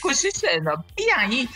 cochichando. 0.00 0.84
E 0.98 1.10
aí 1.10 1.48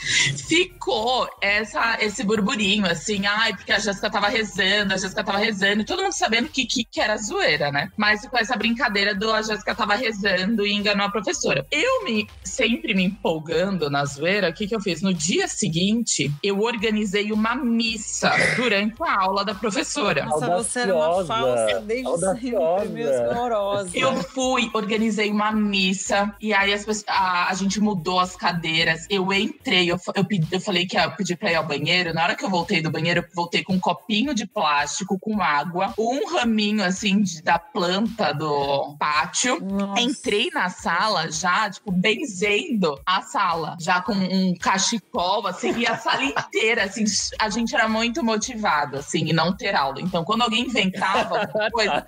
ficou 0.48 1.28
essa, 1.40 1.98
esse 2.00 2.22
burburinho, 2.24 2.86
assim, 2.86 3.26
ai, 3.26 3.54
porque 3.54 3.72
a 3.72 3.78
Jéssica 3.78 4.10
tava 4.10 4.28
rezando, 4.28 4.94
a 4.94 4.96
Jéssica 4.96 5.24
tava 5.24 5.38
rezando, 5.38 5.82
e 5.82 5.84
todo 5.84 6.02
mundo 6.02 6.12
sabendo 6.12 6.48
que, 6.48 6.66
que, 6.66 6.84
que 6.84 7.00
era 7.00 7.16
zoeira, 7.16 7.70
né? 7.70 7.90
Mas 7.96 8.26
com 8.26 8.38
essa 8.38 8.56
brincadeira 8.56 9.14
do 9.14 9.30
a 9.32 9.42
Jéssica 9.42 9.74
tava 9.74 9.94
rezando 9.94 10.66
e 10.66 10.72
enganou 10.72 11.06
a 11.06 11.10
professora. 11.10 11.66
Eu 11.70 12.04
me 12.04 12.28
sempre 12.44 12.94
me 12.94 13.04
empolgando 13.04 13.90
na 13.90 14.04
zoeira, 14.04 14.25
o 14.50 14.52
que, 14.52 14.66
que 14.66 14.74
eu 14.74 14.80
fiz? 14.80 15.02
No 15.02 15.12
dia 15.14 15.46
seguinte, 15.48 16.30
eu 16.42 16.60
organizei 16.60 17.32
uma 17.32 17.54
missa 17.54 18.30
durante 18.56 18.94
a 19.02 19.20
aula 19.22 19.44
da 19.44 19.54
professora. 19.54 20.24
Nossa, 20.24 20.56
você 20.56 20.80
era 20.80 20.94
uma 20.96 21.24
falsa 21.24 21.80
desde 21.80 22.06
Audaciosa. 22.06 22.80
sempre, 22.80 22.88
meio 22.94 23.30
horrorosa. 23.30 23.90
Eu 23.94 24.14
fui, 24.22 24.70
organizei 24.74 25.30
uma 25.30 25.52
missa, 25.52 26.34
e 26.40 26.52
aí 26.52 26.72
as 26.72 26.84
pessoas- 26.84 27.04
a, 27.08 27.50
a 27.50 27.54
gente 27.54 27.80
mudou 27.80 28.18
as 28.20 28.36
cadeiras. 28.36 29.06
Eu 29.10 29.32
entrei, 29.32 29.90
eu, 29.90 29.98
eu, 30.14 30.24
pedi- 30.24 30.48
eu 30.50 30.60
falei 30.60 30.86
que 30.86 30.96
ia 30.96 31.08
pedir 31.10 31.36
pra 31.36 31.50
ir 31.52 31.54
ao 31.54 31.66
banheiro. 31.66 32.12
Na 32.14 32.22
hora 32.24 32.34
que 32.34 32.44
eu 32.44 32.50
voltei 32.50 32.82
do 32.82 32.90
banheiro, 32.90 33.20
eu 33.20 33.24
voltei 33.34 33.62
com 33.62 33.74
um 33.74 33.80
copinho 33.80 34.34
de 34.34 34.46
plástico 34.46 35.18
com 35.18 35.40
água, 35.40 35.92
um 35.98 36.26
raminho 36.32 36.82
assim 36.84 37.20
de- 37.22 37.42
da 37.42 37.58
planta 37.58 38.32
do 38.32 38.96
pátio. 38.98 39.60
Nossa. 39.60 40.00
Entrei 40.00 40.50
na 40.52 40.68
sala 40.68 41.30
já, 41.30 41.70
tipo, 41.70 41.90
benzendo 41.92 42.98
a 43.04 43.22
sala, 43.22 43.76
já 43.80 44.00
com 44.00 44.14
um 44.16 44.54
cachecol, 44.56 45.46
assim, 45.46 45.76
e 45.78 45.86
a 45.86 45.96
sala 45.96 46.24
inteira, 46.24 46.84
assim, 46.84 47.04
a 47.38 47.48
gente 47.50 47.74
era 47.74 47.88
muito 47.88 48.22
motivado, 48.24 48.96
assim, 48.96 49.30
em 49.30 49.32
não 49.32 49.56
ter 49.56 49.74
aula. 49.74 50.00
Então, 50.00 50.24
quando 50.24 50.42
alguém 50.42 50.64
inventava 50.64 51.40
alguma 51.40 51.70
coisa, 51.70 52.04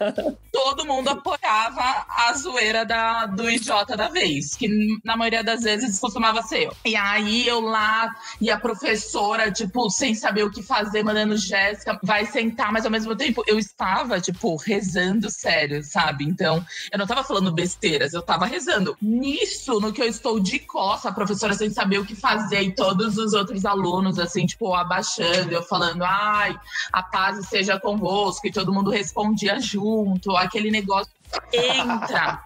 todo 0.53 0.85
mundo 0.85 1.09
apoiava 1.09 2.07
a 2.09 2.33
zoeira 2.35 2.85
da, 2.85 3.27
do 3.27 3.49
idiota 3.49 3.97
da 3.97 4.09
vez, 4.09 4.55
que 4.55 4.69
na 5.05 5.17
maioria 5.17 5.45
das 5.45 5.63
vezes 5.63 5.99
costumava 5.99 6.43
ser 6.43 6.65
eu. 6.65 6.77
E 6.85 6.97
aí 6.97 7.47
eu 7.47 7.61
lá, 7.61 8.11
e 8.41 8.51
a 8.51 8.59
professora, 8.59 9.51
tipo, 9.51 9.89
sem 9.91 10.15
saber 10.15 10.45
o 10.45 10.51
que 10.51 10.63
fazer, 10.63 11.03
mandando 11.03 11.37
Jéssica, 11.37 11.99
vai 12.03 12.27
sentar, 12.27 12.73
mas 12.73 12.85
ao 12.85 12.91
mesmo 12.91 13.15
tempo 13.15 13.43
eu 13.47 13.59
estava, 13.59 14.21
tipo, 14.21 14.57
rezando 14.57 15.31
sério, 15.31 15.83
sabe? 15.83 16.25
Então, 16.25 16.65
eu 16.93 16.99
não 16.99 17.07
tava 17.07 17.23
falando 17.23 17.53
besteiras, 17.53 18.13
eu 18.13 18.23
tava 18.23 18.47
rezando. 18.47 18.97
Nisso, 19.01 19.81
no 19.81 19.93
que 19.93 20.03
eu 20.03 20.07
estou 20.07 20.41
de 20.41 20.59
costa, 20.59 21.09
a 21.09 21.13
professora 21.13 21.55
sem 21.55 21.71
saber 21.71 21.98
o 21.99 22.05
que 22.05 22.15
fazer, 22.15 22.63
e 22.63 22.75
todos 22.75 23.19
os 23.19 23.33
outros 23.33 23.65
alunos, 23.65 24.19
assim, 24.19 24.47
tipo, 24.47 24.75
abaixando, 24.75 25.53
eu 25.53 25.63
falando, 25.63 26.03
ai, 26.03 26.57
a 26.93 27.03
paz 27.03 27.47
seja 27.47 27.79
convosco, 27.79 28.47
e 28.47 28.53
todo 28.53 28.73
mundo 28.73 28.91
respondia 28.91 29.61
junto, 29.61 30.37
aquele 30.37 30.71
negócio 30.71 31.13
entra 31.53 32.43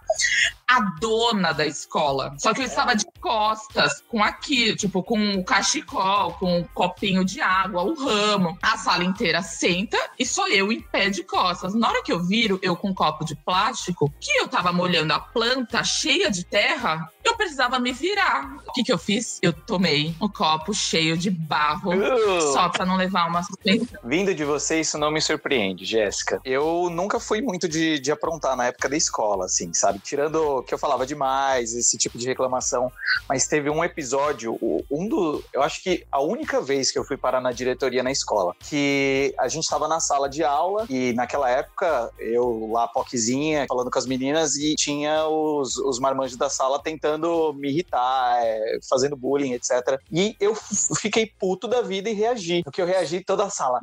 a 0.67 0.81
dona 0.99 1.53
da 1.53 1.67
escola. 1.67 2.35
Só 2.39 2.55
que 2.55 2.63
eu 2.63 2.65
estava 2.65 2.95
de 2.97 3.05
costas, 3.21 4.03
com 4.09 4.23
aqui, 4.23 4.75
tipo, 4.75 5.03
com 5.03 5.35
o 5.35 5.45
cachecol, 5.45 6.33
com 6.35 6.61
o 6.61 6.65
copinho 6.69 7.25
de 7.25 7.41
água, 7.41 7.83
o 7.83 7.95
ramo. 7.95 8.57
A 8.63 8.79
sala 8.79 9.05
inteira 9.05 9.43
senta 9.43 9.99
e 10.19 10.25
sou 10.25 10.49
eu 10.49 10.73
em 10.73 10.81
pé 10.81 11.11
de 11.11 11.23
costas. 11.25 11.75
Na 11.75 11.89
hora 11.89 12.03
que 12.03 12.13
eu 12.13 12.23
viro, 12.23 12.59
eu 12.63 12.75
com 12.75 12.89
um 12.89 12.95
copo 12.95 13.25
de 13.25 13.37
plástico, 13.37 14.13
que 14.21 14.33
eu 14.39 14.49
tava 14.49 14.73
molhando 14.73 15.13
a 15.13 15.21
planta 15.21 15.85
cheia 15.85 16.31
de 16.31 16.45
terra, 16.45 17.11
eu 17.25 17.37
precisava 17.37 17.79
me 17.79 17.93
virar. 17.93 18.57
O 18.67 18.73
que 18.73 18.83
que 18.83 18.93
eu 18.93 18.99
fiz? 18.99 19.39
Eu 19.43 19.53
tomei 19.53 20.15
um 20.21 20.29
copo 20.29 20.73
cheio 20.73 21.17
de 21.17 21.31
barro, 21.31 21.93
Uh. 21.93 22.53
só 22.53 22.69
pra 22.69 22.85
não 22.87 22.97
levar 22.97 23.29
uma 23.29 23.43
suspensão. 23.43 23.99
Vindo 24.05 24.35
de 24.35 24.45
você, 24.45 24.81
isso 24.81 24.97
não 24.99 25.11
me 25.11 25.21
surpreende, 25.21 25.85
Jéssica. 25.85 26.41
Eu 26.45 26.89
nunca 26.91 27.21
fui 27.21 27.41
muito 27.43 27.69
de, 27.69 27.99
de 27.99 28.11
aprontar 28.11 28.57
na 28.57 28.67
época 28.67 28.89
da 28.89 28.97
escola, 28.97 29.47
assim, 29.47 29.73
sabe? 29.75 30.01
Tirando 30.03 30.63
que 30.65 30.75
eu 30.75 30.79
falava 30.79 31.07
demais, 31.07 31.75
esse 31.75 31.97
tipo 31.97 32.19
de 32.19 32.27
reclamação. 32.27 32.91
Mas 33.29 33.47
teve 33.47 33.71
um 33.71 33.83
episódio, 33.85 34.59
um 34.91 35.09
do. 35.09 35.43
Eu 35.53 35.63
acho 35.63 35.83
que 35.83 36.05
a 36.11 36.21
única 36.21 36.61
vez 36.61 36.91
que 36.91 36.99
eu 36.99 37.05
fui 37.05 37.17
parar 37.17 37.41
na 37.41 37.53
diretoria 37.53 38.03
na 38.03 38.11
escola, 38.11 38.55
que 38.61 39.35
a 39.39 39.49
gente 39.49 39.69
tava 39.69 39.87
na 39.89 40.01
sala 40.01 40.29
de 40.29 40.43
aula 40.45 40.87
e 40.89 41.13
naquela 41.13 41.49
época 41.49 42.11
eu 42.19 42.69
lá, 42.73 42.89
poquezinha, 42.89 43.67
falando 43.69 43.91
com 43.91 43.99
as 43.99 44.07
meninas 44.07 44.57
e 44.57 44.75
tinha 44.75 45.27
os, 45.27 45.77
os 45.79 45.99
marmanjos 45.99 46.37
da 46.37 46.51
sala 46.51 46.83
tentando 46.83 47.53
me 47.55 47.69
irritar, 47.71 48.39
é, 48.43 48.79
fazendo 48.89 49.17
bullying, 49.17 49.53
etc. 49.53 50.01
E 50.11 50.37
eu 50.41 50.55
fiquei 51.01 51.27
puto 51.39 51.69
da 51.69 51.81
vida 51.83 52.11
e 52.11 52.13
reagi. 52.15 52.63
Porque 52.65 52.81
eu 52.83 52.87
reagi 52.87 53.21
toda 53.25 53.45
a 53.45 53.51
sala. 53.51 53.79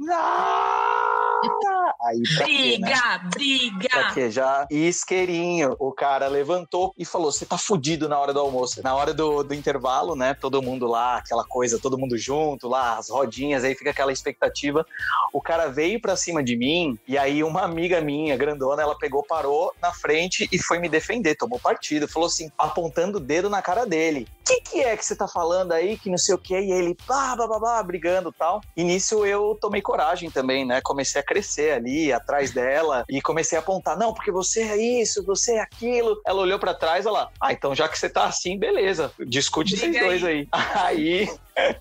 Aí, 2.01 2.21
pra 2.35 2.45
quê, 2.45 2.77
né? 2.79 2.89
Briga, 3.29 3.89
Pra 3.89 4.03
briga! 4.03 4.13
quê? 4.13 4.31
Já 4.31 4.67
isqueirinho. 4.69 5.75
O 5.79 5.91
cara 5.91 6.08
levantou 6.17 6.93
e 6.97 7.05
falou: 7.05 7.31
Você 7.31 7.45
tá 7.45 7.57
fudido 7.57 8.09
na 8.09 8.19
hora 8.19 8.33
do 8.33 8.39
almoço. 8.39 8.81
Na 8.83 8.95
hora 8.95 9.13
do, 9.13 9.43
do 9.43 9.53
intervalo, 9.53 10.15
né? 10.15 10.33
Todo 10.33 10.61
mundo 10.61 10.87
lá, 10.87 11.17
aquela 11.17 11.43
coisa, 11.43 11.79
todo 11.79 11.97
mundo 11.97 12.17
junto 12.17 12.67
lá, 12.67 12.97
as 12.97 13.09
rodinhas, 13.09 13.63
aí 13.63 13.75
fica 13.75 13.91
aquela 13.91 14.11
expectativa. 14.11 14.85
O 15.33 15.41
cara 15.41 15.67
veio 15.67 16.01
pra 16.01 16.15
cima 16.15 16.43
de 16.43 16.55
mim 16.55 16.97
e 17.07 17.17
aí 17.17 17.43
uma 17.43 17.61
amiga 17.61 18.01
minha, 18.01 18.35
grandona, 18.37 18.81
ela 18.81 18.97
pegou, 18.97 19.23
parou 19.23 19.73
na 19.81 19.91
frente 19.91 20.47
e 20.51 20.57
foi 20.57 20.79
me 20.79 20.89
defender, 20.89 21.35
tomou 21.35 21.59
partido. 21.59 22.07
Falou 22.07 22.27
assim, 22.27 22.51
apontando 22.57 23.17
o 23.17 23.21
dedo 23.21 23.49
na 23.49 23.61
cara 23.61 23.85
dele. 23.85 24.27
O 24.49 24.51
que, 24.51 24.61
que 24.61 24.79
é 24.81 24.97
que 24.97 25.05
você 25.05 25.15
tá 25.15 25.27
falando 25.27 25.73
aí? 25.73 25.95
Que 25.95 26.09
não 26.09 26.17
sei 26.17 26.33
o 26.33 26.37
quê. 26.37 26.59
E 26.59 26.71
ele, 26.71 26.97
pá, 27.05 27.35
blá, 27.35 27.45
blá, 27.45 27.59
blá, 27.59 27.83
brigando 27.83 28.29
e 28.29 28.33
tal. 28.33 28.61
E 28.75 28.83
nisso 28.83 29.23
eu 29.23 29.55
tomei 29.61 29.79
coragem 29.79 30.31
também, 30.31 30.65
né? 30.65 30.81
Comecei 30.81 31.21
a 31.21 31.23
crescer 31.23 31.73
ali 31.73 32.11
atrás 32.11 32.49
dela 32.51 33.05
e 33.07 33.21
comecei 33.21 33.59
a 33.59 33.61
apontar: 33.61 33.95
não, 33.95 34.11
porque 34.11 34.31
você 34.31 34.63
é 34.63 34.75
isso, 34.75 35.23
você 35.23 35.53
é 35.53 35.61
aquilo. 35.61 36.19
Ela 36.25 36.41
olhou 36.41 36.57
pra 36.57 36.73
trás, 36.73 37.05
ela, 37.05 37.29
ah, 37.39 37.53
então 37.53 37.75
já 37.75 37.87
que 37.87 37.99
você 37.99 38.09
tá 38.09 38.25
assim, 38.25 38.57
beleza, 38.57 39.11
discute 39.19 39.77
vocês 39.77 39.91
Briga 39.91 40.05
dois 40.07 40.23
aí. 40.23 40.47
Aí, 40.79 41.29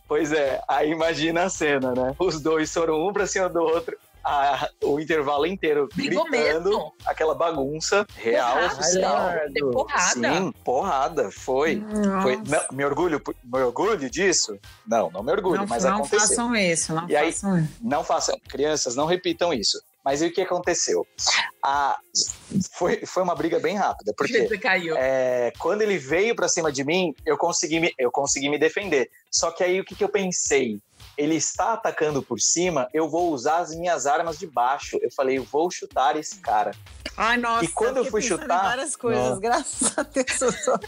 pois 0.07 0.33
é, 0.33 0.61
aí 0.69 0.91
imagina 0.91 1.45
a 1.45 1.49
cena, 1.49 1.93
né? 1.95 2.15
Os 2.19 2.41
dois 2.41 2.73
foram 2.73 3.07
um 3.07 3.13
pra 3.13 3.27
cima 3.27 3.49
do 3.49 3.61
outro. 3.61 3.97
A- 4.25 4.69
o 4.85 4.99
intervalo 5.01 5.47
inteiro 5.47 5.89
Brigou 5.95 6.25
gritando, 6.25 6.69
mesmo? 6.71 6.95
aquela 7.07 7.35
bagunça 7.35 8.07
real, 8.17 8.53
Porrada. 8.55 8.75
oficial. 8.75 9.31
Deu 9.53 9.71
porrada. 9.71 10.11
Sim, 10.35 10.53
porrada, 10.65 11.31
foi. 11.31 11.83
foi 12.23 12.37
não, 12.37 12.61
me 12.73 12.85
orgulho, 12.85 13.23
me 13.45 13.61
orgulho 13.63 14.11
disso? 14.11 14.59
Não, 14.87 15.11
não 15.11 15.23
me 15.23 15.33
orgulho, 15.33 15.61
Não, 15.61 15.67
mas 15.67 15.85
não 15.85 15.97
aconteceu. 15.97 16.21
façam 16.21 16.57
isso, 16.57 16.95
não 16.95 17.09
E 17.09 17.17
aí- 17.17 17.33
façam 17.33 17.59
isso. 17.59 17.73
Não 17.81 18.05
façam, 18.05 18.39
crianças, 18.49 18.95
não 18.97 19.07
repitam 19.07 19.53
isso. 19.53 19.81
Mas 20.05 20.23
e 20.23 20.27
o 20.27 20.33
que 20.33 20.41
aconteceu? 20.41 21.07
A- 21.63 21.99
foi, 22.73 23.05
foi 23.05 23.23
uma 23.23 23.35
briga 23.35 23.59
bem 23.61 23.77
rápida, 23.77 24.15
porque 24.17 24.49
é, 24.97 25.53
quando 25.59 25.83
ele 25.83 25.99
veio 25.99 26.35
pra 26.35 26.49
cima 26.49 26.73
de 26.73 26.83
mim, 26.85 27.15
eu 27.27 27.37
consegui, 27.37 27.79
me, 27.81 27.93
eu 27.99 28.11
consegui 28.11 28.49
me 28.49 28.59
defender. 28.59 29.11
Só 29.31 29.51
que 29.51 29.63
aí 29.63 29.81
o 29.81 29.85
que, 29.85 29.95
que 29.95 30.03
eu 30.05 30.09
pensei? 30.09 30.81
Ele 31.19 31.35
está 31.35 31.73
atacando 31.73 32.23
por 32.23 32.39
cima, 32.41 32.89
eu 32.95 33.09
vou 33.09 33.33
usar 33.33 33.59
as 33.59 33.75
minhas 33.75 34.07
armas 34.07 34.39
de 34.39 34.47
baixo. 34.47 34.97
Eu 35.03 35.11
falei, 35.11 35.37
eu 35.37 35.43
vou 35.45 35.69
chutar 35.71 36.17
esse 36.17 36.39
cara. 36.39 36.71
Ai, 37.17 37.37
nossa. 37.37 37.65
E 37.65 37.69
quando 37.69 37.97
eu 37.97 38.05
fiquei 38.05 38.11
fui 38.21 38.23
chutar- 38.23 38.63
várias 38.63 38.95
coisas, 38.95 39.25
Nossa. 39.31 39.41
graças 39.41 39.99
a 39.99 40.03
Deus. 40.05 40.29
Eu 40.41 40.53
só... 40.53 40.79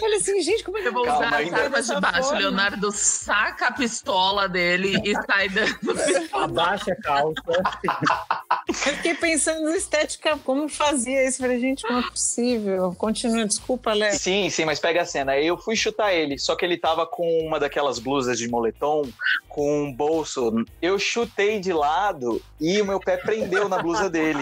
Falei 0.00 0.16
assim, 0.16 0.40
gente, 0.40 0.64
como 0.64 0.78
é 0.78 0.80
que 0.80 0.88
Eu 0.88 0.92
vou 0.94 1.04
Calma, 1.04 1.26
usar 1.26 1.42
as 1.42 1.52
armas 1.52 1.86
de 1.86 2.00
baixo. 2.00 2.22
forma? 2.22 2.38
Leonardo 2.38 2.90
saca 2.92 3.66
a 3.66 3.72
pistola 3.72 4.48
dele 4.48 4.98
e 5.04 5.14
sai 5.26 5.50
dando. 5.50 5.76
Abaixa 6.32 6.92
a 6.92 6.96
calça. 7.02 7.42
Eu 8.84 8.94
fiquei 8.96 9.14
pensando 9.14 9.62
na 9.64 9.76
estética, 9.76 10.38
como 10.44 10.68
fazia 10.68 11.26
isso. 11.26 11.38
Falei, 11.38 11.58
gente, 11.58 11.82
não 11.88 12.00
é 12.00 12.02
possível. 12.02 12.94
Continua, 12.96 13.46
desculpa, 13.46 13.92
Léo. 13.92 14.18
Sim, 14.18 14.50
sim, 14.50 14.64
mas 14.64 14.78
pega 14.78 15.02
a 15.02 15.04
cena. 15.04 15.32
Aí 15.32 15.46
eu 15.46 15.56
fui 15.56 15.74
chutar 15.76 16.12
ele, 16.14 16.38
só 16.38 16.54
que 16.54 16.64
ele 16.64 16.76
tava 16.76 17.06
com 17.06 17.40
uma 17.40 17.58
daquelas 17.58 17.98
blusas 17.98 18.38
de 18.38 18.48
moletom, 18.48 19.08
com 19.48 19.84
um 19.84 19.92
bolso. 19.92 20.64
Eu 20.80 20.98
chutei 20.98 21.58
de 21.58 21.72
lado 21.72 22.42
e 22.60 22.80
o 22.80 22.84
meu 22.84 23.00
pé 23.00 23.16
prendeu 23.16 23.68
na 23.68 23.82
blusa 23.82 24.10
dele. 24.10 24.40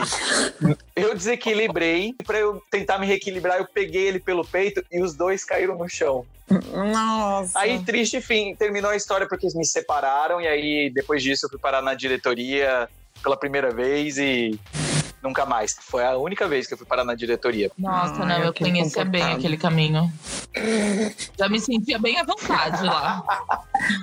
Eu 0.94 1.14
desequilibrei. 1.14 2.14
Pra 2.26 2.38
eu 2.38 2.62
tentar 2.70 2.98
me 2.98 3.06
reequilibrar, 3.06 3.58
eu 3.58 3.66
peguei 3.66 4.06
ele 4.06 4.20
pelo 4.20 4.44
peito 4.44 4.84
e 4.90 5.00
os 5.02 5.14
dois 5.14 5.44
caíram 5.44 5.76
no 5.76 5.88
chão. 5.88 6.26
Nossa. 6.48 7.58
Aí, 7.58 7.82
triste 7.82 8.20
fim, 8.20 8.54
terminou 8.54 8.90
a 8.90 8.96
história 8.96 9.26
porque 9.26 9.46
eles 9.46 9.54
me 9.54 9.66
separaram. 9.66 10.40
E 10.40 10.46
aí, 10.46 10.90
depois 10.90 11.22
disso, 11.22 11.46
eu 11.46 11.50
fui 11.50 11.58
parar 11.58 11.80
na 11.80 11.94
diretoria 11.94 12.88
pela 13.24 13.36
primeira 13.36 13.70
vez 13.70 14.18
e 14.18 14.58
nunca 15.22 15.46
mais. 15.46 15.74
Foi 15.80 16.04
a 16.04 16.16
única 16.18 16.46
vez 16.46 16.66
que 16.66 16.74
eu 16.74 16.78
fui 16.78 16.86
parar 16.86 17.04
na 17.04 17.14
diretoria. 17.14 17.70
Nossa, 17.78 18.22
Ah, 18.22 18.26
não, 18.26 18.38
eu 18.38 18.52
conhecia 18.52 19.04
bem 19.04 19.22
aquele 19.22 19.56
caminho. 19.56 20.12
Já 21.38 21.48
me 21.48 21.58
sentia 21.58 21.98
bem 21.98 22.20
à 22.20 22.24
vontade 22.24 22.84
lá. 22.84 23.24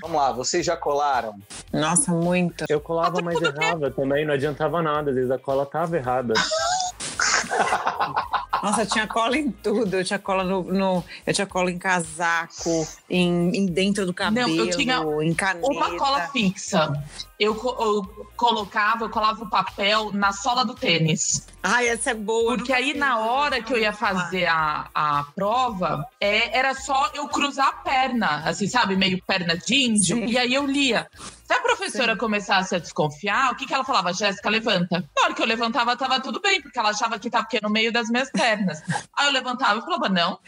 Vamos 0.02 0.18
lá, 0.18 0.32
vocês 0.32 0.66
já 0.66 0.76
colaram? 0.76 1.36
Nossa, 1.72 2.12
muito. 2.12 2.66
Eu 2.68 2.82
colava, 2.82 3.22
mas 3.22 3.40
errava 3.40 3.92
também, 3.92 4.26
não 4.26 4.34
adiantava 4.34 4.82
nada. 4.82 5.12
Às 5.12 5.16
vezes 5.16 5.32
a 5.32 5.38
cola 5.38 5.66
tava 5.66 5.96
errada. 5.96 6.34
Nossa, 8.62 8.82
eu 8.82 8.86
tinha 8.86 9.08
cola 9.08 9.38
em 9.38 9.52
tudo. 9.52 9.96
Eu 9.98 10.04
tinha 10.04 10.20
cola 10.20 10.44
no, 10.44 10.64
no- 10.64 11.04
eu 11.26 11.34
tinha 11.34 11.48
cola 11.48 11.72
em 11.72 11.78
casaco, 11.78 12.88
em, 13.10 13.50
em 13.56 13.66
dentro 13.66 14.06
do 14.06 14.14
cabelo, 14.14 14.50
Não, 14.50 14.56
eu 14.66 14.70
tinha 14.70 14.98
em 15.24 15.34
caneta. 15.34 15.68
Uma 15.68 15.98
cola 15.98 16.28
fixa. 16.30 16.94
Eu, 17.40 17.54
eu 17.56 18.28
colocava, 18.36 19.06
eu 19.06 19.10
colava 19.10 19.44
o 19.44 19.50
papel 19.50 20.12
na 20.14 20.32
sola 20.32 20.64
do 20.64 20.76
tênis. 20.76 21.48
Ai, 21.64 21.90
essa 21.90 22.12
é 22.12 22.14
boa. 22.14 22.56
Porque 22.56 22.74
aí, 22.74 22.94
na 22.94 23.20
hora 23.20 23.62
que 23.62 23.74
eu 23.74 23.78
ia 23.78 23.94
fazer 23.94 24.48
a, 24.48 24.90
a 24.94 25.26
prova, 25.36 26.06
é, 26.20 26.58
era 26.58 26.74
só 26.74 27.12
eu 27.14 27.28
cruzar 27.28 27.68
a 27.68 27.74
perna, 27.74 28.44
assim, 28.46 28.68
sabe? 28.68 28.96
Meio 28.96 29.22
perna 29.26 29.56
de 29.56 29.76
índio. 29.76 30.18
Sim. 30.18 30.26
E 30.26 30.38
aí 30.38 30.54
eu 30.54 30.66
lia. 30.66 31.08
Se 31.52 31.54
a 31.54 31.60
professora 31.60 32.16
começasse 32.16 32.74
a 32.76 32.80
desconfiar, 32.80 33.52
o 33.52 33.56
que, 33.56 33.66
que 33.68 33.74
ela 33.74 33.84
falava? 33.84 34.14
Jéssica, 34.14 34.50
levanta. 34.50 35.02
Na 35.16 35.24
hora 35.24 35.34
que 35.34 35.42
eu 35.42 35.46
levantava, 35.46 35.98
tava 35.98 36.20
tudo 36.20 36.40
bem, 36.40 36.62
porque 36.62 36.80
ela 36.80 36.90
achava 36.90 37.20
que 37.20 37.30
tava 37.30 37.44
aqui 37.44 37.60
no 37.62 37.70
meio 37.70 37.92
das 37.92 38.10
minhas 38.10 38.32
pernas. 38.32 38.82
Aí 39.18 39.28
eu 39.28 39.34
levantava 39.34 39.80
e 39.80 39.84
falava, 39.84 40.08
não, 40.08 40.40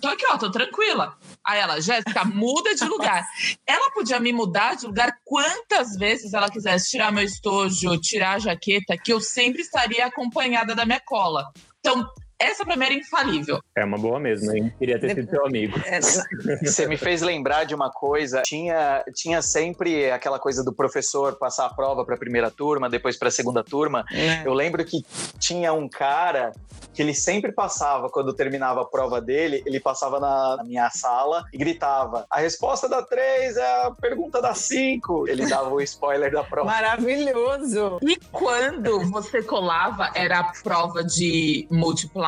tô 0.00 0.08
aqui, 0.08 0.24
ó, 0.30 0.36
tô 0.36 0.50
tranquila. 0.50 1.16
Aí 1.46 1.58
ela, 1.58 1.80
Jéssica, 1.80 2.24
muda 2.24 2.74
de 2.74 2.84
lugar. 2.84 3.24
Ela 3.66 3.90
podia 3.92 4.20
me 4.20 4.32
mudar 4.32 4.76
de 4.76 4.86
lugar 4.86 5.18
quantas 5.24 5.96
vezes 5.96 6.34
ela 6.34 6.50
quisesse, 6.50 6.90
tirar 6.90 7.10
meu 7.12 7.24
estojo, 7.24 7.98
tirar 8.00 8.34
a 8.34 8.38
jaqueta, 8.38 8.96
que 8.96 9.12
eu 9.12 9.20
sempre 9.20 9.62
estaria 9.62 10.06
acompanhada 10.06 10.74
da 10.74 10.84
minha 10.84 11.00
cola. 11.00 11.50
Então, 11.78 12.06
essa 12.40 12.64
pra 12.64 12.76
mim 12.76 12.86
era 12.86 12.94
infalível. 12.94 13.60
É 13.76 13.84
uma 13.84 13.98
boa 13.98 14.18
mesmo, 14.18 14.50
hein? 14.56 14.72
Queria 14.78 14.98
ter 14.98 15.14
sido 15.14 15.30
seu 15.30 15.46
amigo. 15.46 15.78
É, 15.90 16.00
Você 16.00 16.86
me 16.86 16.96
fez 16.96 17.20
lembrar 17.20 17.64
de 17.64 17.74
uma 17.74 17.90
coisa. 17.90 18.42
Tinha, 18.42 19.02
tinha 19.14 19.42
sempre 19.42 20.10
aquela 20.10 20.38
coisa 20.38 20.62
do 20.64 20.72
professor 20.72 21.36
passar 21.36 21.66
a 21.66 21.74
prova 21.74 22.04
para 22.04 22.14
a 22.14 22.18
primeira 22.18 22.50
turma, 22.50 22.88
depois 22.88 23.16
para 23.18 23.28
a 23.28 23.30
segunda 23.30 23.62
turma. 23.64 24.04
é. 24.12 24.42
Eu 24.46 24.54
lembro 24.54 24.84
que 24.84 25.04
tinha 25.38 25.72
um 25.72 25.88
cara 25.88 26.52
que 26.94 27.02
ele 27.02 27.14
sempre 27.14 27.52
passava, 27.52 28.08
quando 28.08 28.32
terminava 28.34 28.82
a 28.82 28.84
prova 28.84 29.20
dele, 29.20 29.62
ele 29.66 29.78
passava 29.80 30.18
na, 30.18 30.56
na 30.58 30.64
minha 30.64 30.90
sala 30.90 31.44
e 31.52 31.58
gritava: 31.58 32.26
A 32.30 32.40
resposta 32.40 32.88
da 32.88 33.02
3 33.02 33.56
é 33.56 33.82
a 33.86 33.90
pergunta 33.90 34.40
da 34.40 34.54
5. 34.54 35.28
Ele 35.28 35.46
dava 35.46 35.70
o 35.70 35.80
spoiler 35.80 36.32
da 36.32 36.42
prova. 36.44 36.70
Maravilhoso. 36.70 37.98
E 38.02 38.16
quando 38.32 39.00
você 39.10 39.42
colava, 39.42 40.10
era 40.14 40.40
a 40.40 40.52
prova 40.62 41.02
de 41.04 41.66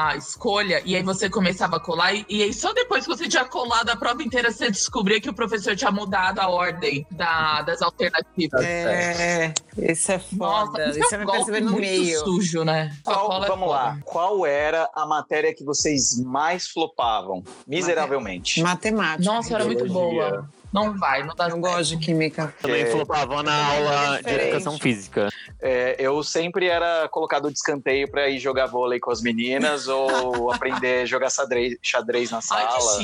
múltipla 0.02 0.16
escolha, 0.16 0.82
e 0.84 0.96
aí 0.96 1.02
você 1.02 1.28
começava 1.30 1.76
a 1.76 1.80
colar, 1.80 2.12
e, 2.14 2.24
e 2.28 2.42
aí 2.42 2.52
só 2.52 2.72
depois 2.72 3.04
que 3.06 3.08
você 3.16 3.28
tinha 3.28 3.44
colado 3.44 3.88
a 3.90 3.96
prova 3.96 4.22
inteira, 4.22 4.50
você 4.50 4.70
descobria 4.70 5.20
que 5.20 5.28
o 5.30 5.34
professor 5.34 5.76
tinha 5.76 5.90
mudado 5.90 6.38
a 6.40 6.48
ordem 6.48 7.06
da- 7.10 7.62
das 7.62 7.80
alternativas. 7.82 8.62
É, 8.64 9.52
isso 9.78 10.12
é 10.12 10.18
foda. 10.18 10.86
Nossa, 10.86 10.98
isso 10.98 11.14
é 11.14 11.14
é 11.14 11.16
um 11.16 11.20
me 11.20 11.26
golpe 11.26 11.60
no 11.60 11.70
muito 11.72 11.80
meio. 11.80 12.18
sujo, 12.20 12.64
né? 12.64 12.94
Qual- 13.04 13.44
é 13.44 13.48
vamos 13.48 13.66
foda. 13.68 13.78
lá. 13.78 13.98
Qual 14.04 14.46
era 14.46 14.90
a 14.94 15.06
matéria 15.06 15.54
que 15.54 15.64
vocês 15.64 16.18
mais 16.24 16.68
flopavam? 16.68 17.42
Miseravelmente. 17.66 18.60
Matemática. 18.62 19.30
Nossa, 19.32 19.54
era 19.54 19.64
muito 19.64 19.86
boa. 19.86 20.48
Não 20.72 20.96
vai, 20.96 21.22
não 21.24 21.34
dá 21.34 21.48
Eu 21.48 21.58
gosto 21.58 21.90
de 21.90 21.98
química. 21.98 22.54
Também 22.62 22.82
É. 22.82 22.86
flopava 22.86 23.42
na 23.42 23.54
aula 23.66 24.10
de 24.12 24.16
diferente. 24.24 24.42
educação 24.48 24.78
física. 24.78 25.28
É, 25.60 25.96
eu 25.98 26.22
sempre 26.22 26.66
era 26.66 27.08
colocado 27.08 27.48
de 27.50 27.54
escanteio 27.58 28.10
para 28.10 28.28
ir 28.28 28.38
jogar 28.38 28.66
vôlei 28.66 28.98
com 28.98 29.10
as 29.10 29.20
meninas 29.20 29.86
ou 29.88 30.50
aprender 30.52 31.02
a 31.02 31.06
jogar 31.06 31.30
xadrez, 31.30 31.76
xadrez 31.82 32.30
na 32.30 32.38
Ai, 32.50 32.66
que 32.68 32.80
sala. 32.82 33.02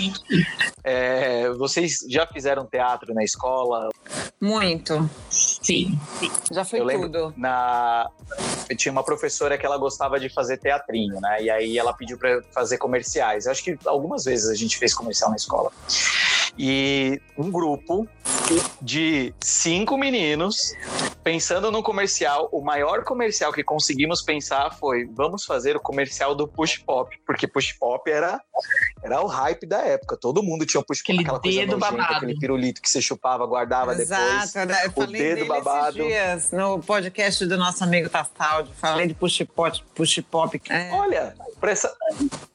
É, 0.82 1.50
vocês 1.50 1.98
já 2.08 2.26
fizeram 2.26 2.64
teatro 2.66 3.12
na 3.14 3.22
escola? 3.22 3.90
Muito. 4.40 5.08
Sim. 5.30 5.98
Já 6.50 6.64
foi 6.64 6.80
eu 6.80 6.86
tudo. 7.00 7.34
na 7.36 8.08
eu 8.68 8.76
tinha 8.76 8.92
uma 8.92 9.02
professora 9.02 9.56
que 9.58 9.66
ela 9.66 9.76
gostava 9.78 10.18
de 10.20 10.28
fazer 10.28 10.58
teatrinho, 10.58 11.20
né? 11.20 11.42
E 11.42 11.50
aí 11.50 11.78
ela 11.78 11.92
pediu 11.92 12.16
para 12.18 12.42
fazer 12.52 12.78
comerciais. 12.78 13.46
Eu 13.46 13.52
acho 13.52 13.62
que 13.64 13.78
algumas 13.84 14.24
vezes 14.24 14.48
a 14.48 14.54
gente 14.54 14.76
fez 14.78 14.94
comercial 14.94 15.30
na 15.30 15.36
escola. 15.36 15.70
E 16.56 17.20
um 17.36 17.50
grupo 17.50 18.08
de 18.80 19.34
cinco 19.40 19.96
meninos 19.98 20.74
pensando 21.22 21.70
no 21.70 21.82
comercial. 21.82 22.48
O 22.52 22.62
maior 22.62 23.04
comercial 23.04 23.52
que 23.52 23.62
conseguimos 23.62 24.22
pensar 24.22 24.70
foi: 24.78 25.06
vamos 25.06 25.44
fazer 25.44 25.76
o 25.76 25.80
comercial 25.80 26.34
do 26.34 26.48
Push 26.48 26.78
Pop, 26.78 27.14
porque 27.26 27.46
Push 27.46 27.72
Pop 27.78 28.10
era 28.10 28.40
era 29.02 29.20
o 29.22 29.26
hype 29.26 29.66
da 29.66 29.78
época. 29.80 30.16
Todo 30.16 30.42
mundo 30.42 30.64
tinha 30.66 30.80
um 30.80 30.84
Push 30.84 30.98
Pop, 31.02 31.12
Aquele 31.12 31.22
aquela 31.22 31.40
coisa 31.40 31.58
dedo 31.60 31.76
nojenta, 31.78 31.96
babado. 31.96 32.16
aquele 32.16 32.38
pirulito 32.38 32.80
que 32.82 32.90
você 32.90 33.00
chupava, 33.00 33.46
guardava 33.46 33.94
depois. 33.94 34.10
Exato, 34.10 34.68
né? 34.68 34.84
eu 34.84 34.88
o 34.90 34.92
falei 34.92 35.22
dedo 35.22 35.34
dele 35.36 35.48
babado. 35.48 35.98
esses 35.98 36.06
dias 36.08 36.52
no 36.52 36.78
podcast 36.80 37.46
do 37.46 37.56
nosso 37.56 37.82
amigo 37.84 38.08
Tastaldi. 38.08 38.70
Falei 38.74 39.06
de 39.06 39.14
push 39.14 39.42
pop, 39.54 39.82
push 39.94 40.20
pop. 40.30 40.60
É. 40.70 40.90
Olha, 40.92 41.34
pra 41.60 41.70
essa, 41.70 41.94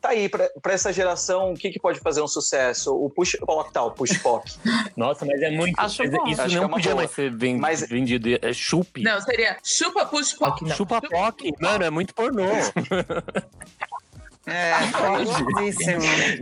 tá 0.02 0.10
aí, 0.10 0.28
pra, 0.30 0.50
pra 0.62 0.74
essa 0.74 0.92
geração, 0.94 1.54
o 1.54 1.56
que, 1.56 1.70
que 1.72 1.80
pode 1.80 2.00
fazer 2.00 2.22
um 2.22 2.28
sucesso? 2.28 2.94
O 2.96 3.10
push 3.10 3.38
pop, 3.40 3.72
tá, 3.72 3.84
o 3.84 3.92
push 3.92 4.18
pop. 4.18 4.50
Nossa, 4.98 5.26
mas 5.26 5.42
é 5.42 5.52
muito. 5.52 5.80
Acho 5.80 6.04
mas 6.04 6.12
bom. 6.12 6.28
Isso 6.28 6.42
Acho 6.42 6.50
que 6.50 6.56
é 6.56 6.60
não 6.60 6.68
uma 6.68 6.76
podia 6.78 6.92
boa. 6.92 7.02
mais 7.04 7.12
ser 7.12 7.32
ven- 7.36 7.58
Mas- 7.58 7.82
vendido. 7.88 8.30
É 8.42 8.54
chup. 8.54 9.02
Não, 9.02 9.20
seria 9.22 9.58
chupa 9.64 10.06
push 10.06 10.34
pop. 10.34 10.64
Não. 10.64 10.76
Chupa 10.76 11.02
POC. 11.02 11.52
Mano, 11.60 11.84
é 11.84 11.90
muito 11.90 12.14
pornô. 12.14 12.44
É. 14.46 14.74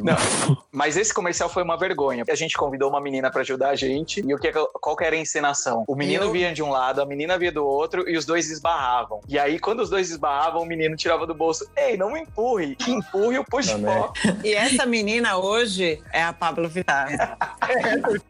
Não, 0.02 0.58
mas 0.72 0.98
esse 0.98 1.14
comercial 1.14 1.50
foi 1.50 1.64
uma 1.64 1.78
vergonha. 1.78 2.24
A 2.30 2.36
gente 2.36 2.58
convidou 2.58 2.90
uma 2.90 3.00
menina 3.02 3.30
pra 3.30 3.42
ajudar 3.42 3.70
a 3.70 3.76
gente. 3.76 4.22
E 4.26 4.34
o 4.34 4.38
que, 4.40 4.52
qual 4.52 4.96
que 4.96 5.04
era 5.04 5.16
a 5.16 5.20
encenação? 5.20 5.84
O 5.88 5.96
menino 5.96 6.26
Eu- 6.26 6.32
vinha 6.32 6.54
de 6.54 6.64
um 6.64 6.70
lado, 6.70 7.02
a 7.02 7.06
menina 7.06 7.38
vinha 7.38 7.52
do 7.52 7.66
outro 7.66 8.10
e 8.10 8.18
os 8.18 8.26
dois 8.26 8.50
esbarravam. 8.50 9.22
E 9.28 9.38
aí, 9.38 9.60
quando 9.60 9.82
os 9.82 9.90
dois 9.90 10.10
esbarravam, 10.10 10.62
o 10.62 10.66
menino 10.66 10.96
tirava 10.96 11.28
do 11.28 11.34
bolso: 11.34 11.70
Ei, 11.76 11.96
não 11.98 12.12
me 12.12 12.22
empurre, 12.22 12.76
empurre 12.88 13.38
o 13.38 13.44
push 13.46 13.72
Não, 13.74 13.80
né? 13.80 13.96
pop. 14.02 14.20
E 14.44 14.54
essa 14.54 14.86
menina 14.86 15.38
hoje 15.38 16.02
é 16.12 16.24
a 16.24 16.34
Pablo 16.34 16.68
Vittar. 16.70 17.38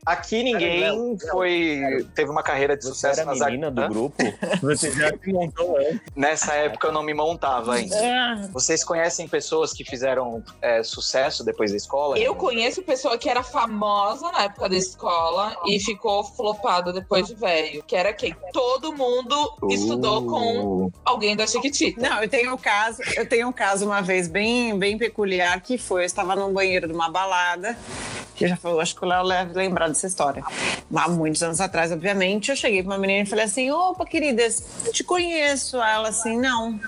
Aqui 0.06 0.44
ninguém 0.44 1.18
foi. 1.30 2.06
teve 2.16 2.30
uma 2.30 2.44
carreira 2.44 2.76
de 2.76 2.84
Você 2.84 2.90
sucesso 2.90 3.22
era 3.22 3.32
a 3.32 3.36
menina 3.36 3.72
do 3.72 3.88
grupo? 3.88 4.16
Você 4.62 4.92
já 4.92 5.10
se 5.18 5.32
montou 5.32 5.78
antes. 5.78 6.02
Nessa 6.16 6.54
época 6.56 6.88
eu 6.88 6.92
não 6.92 7.04
me 7.04 7.14
montava 7.14 7.76
ainda. 7.76 7.96
É. 7.96 8.36
Vocês 8.52 8.84
conhecem 8.84 9.28
pessoas 9.28 9.61
que 9.72 9.86
fizeram 9.86 10.44
é, 10.62 10.82
sucesso 10.82 11.44
depois 11.44 11.70
da 11.70 11.78
escola? 11.78 12.18
Eu 12.18 12.34
conheço 12.34 12.82
pessoa 12.82 13.18
que 13.18 13.30
era 13.30 13.44
famosa 13.44 14.32
na 14.32 14.46
época 14.46 14.68
da 14.68 14.76
escola 14.76 15.56
e 15.68 15.80
ficou 15.80 16.24
flopada 16.24 16.92
depois 16.92 17.28
de 17.28 17.36
velho. 17.36 17.84
Que 17.84 17.96
era 17.96 18.12
quem? 18.14 18.36
Todo 18.52 18.92
mundo 18.92 19.58
estudou 19.70 20.26
com 20.26 20.92
alguém 21.06 21.36
da 21.36 21.46
Chiquitita. 21.46 22.02
Não, 22.02 22.24
eu 22.24 22.30
tenho 22.30 22.54
um 22.54 22.58
caso, 22.58 23.02
eu 23.16 23.28
tenho 23.30 23.48
um 23.48 23.54
caso 23.54 23.86
uma 23.86 24.02
vez 24.02 24.28
bem, 24.28 24.78
bem 24.78 24.98
peculiar 24.98 25.62
que 25.62 25.78
foi, 25.78 26.02
eu 26.02 26.06
estava 26.06 26.36
num 26.36 26.52
banheiro 26.52 26.88
de 26.88 26.94
uma 26.94 27.10
balada, 27.10 27.78
que 28.42 28.48
já 28.48 28.58
falou, 28.58 28.80
acho 28.80 28.96
que 28.96 29.06
o 29.06 29.08
Léo 29.08 29.28
deve 29.28 29.54
lembrar 29.54 29.88
dessa 29.88 30.08
história. 30.08 30.44
Há 30.96 31.08
muitos 31.10 31.44
anos 31.44 31.62
atrás, 31.62 31.92
obviamente, 31.92 32.50
eu 32.50 32.56
cheguei 32.56 32.82
pra 32.82 32.94
uma 32.94 32.98
menina 32.98 33.22
e 33.22 33.26
falei 33.26 33.46
assim: 33.46 33.70
opa, 33.70 34.04
querida, 34.04 34.42
eu 34.86 34.92
te 34.92 35.04
conheço. 35.04 35.80
Aí 35.80 35.94
Ela 35.94 36.10
assim, 36.10 36.38
não. 36.40 36.80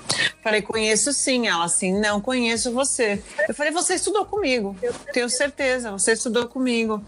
Falei, 0.42 0.62
conheço 0.62 1.14
sim. 1.14 1.48
Ela 1.48 1.66
assim, 1.66 1.94
não, 2.00 2.20
conheço 2.20 2.63
você. 2.72 3.22
Eu 3.48 3.54
falei, 3.54 3.72
você 3.72 3.96
estudou 3.96 4.26
comigo. 4.26 4.76
Tenho 5.12 5.30
certeza, 5.30 5.92
você 5.92 6.14
estudou 6.14 6.48
comigo. 6.48 7.04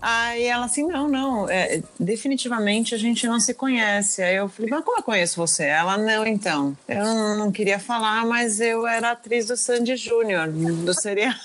Aí 0.00 0.44
ela 0.44 0.66
assim, 0.66 0.86
não, 0.86 1.08
não, 1.08 1.48
é, 1.48 1.82
definitivamente 1.98 2.94
a 2.94 2.98
gente 2.98 3.26
não 3.26 3.40
se 3.40 3.54
conhece. 3.54 4.22
Aí 4.22 4.36
eu 4.36 4.48
falei, 4.48 4.70
mas 4.70 4.84
como 4.84 4.98
eu 4.98 5.02
conheço 5.02 5.36
você? 5.36 5.64
Ela, 5.64 5.96
não, 5.96 6.26
então. 6.26 6.76
Eu 6.88 7.04
não, 7.04 7.38
não 7.38 7.52
queria 7.52 7.78
falar, 7.78 8.24
mas 8.26 8.60
eu 8.60 8.86
era 8.86 9.12
atriz 9.12 9.46
do 9.46 9.56
Sandy 9.56 9.96
Júnior, 9.96 10.48
do 10.48 10.94
seriado. 10.94 11.40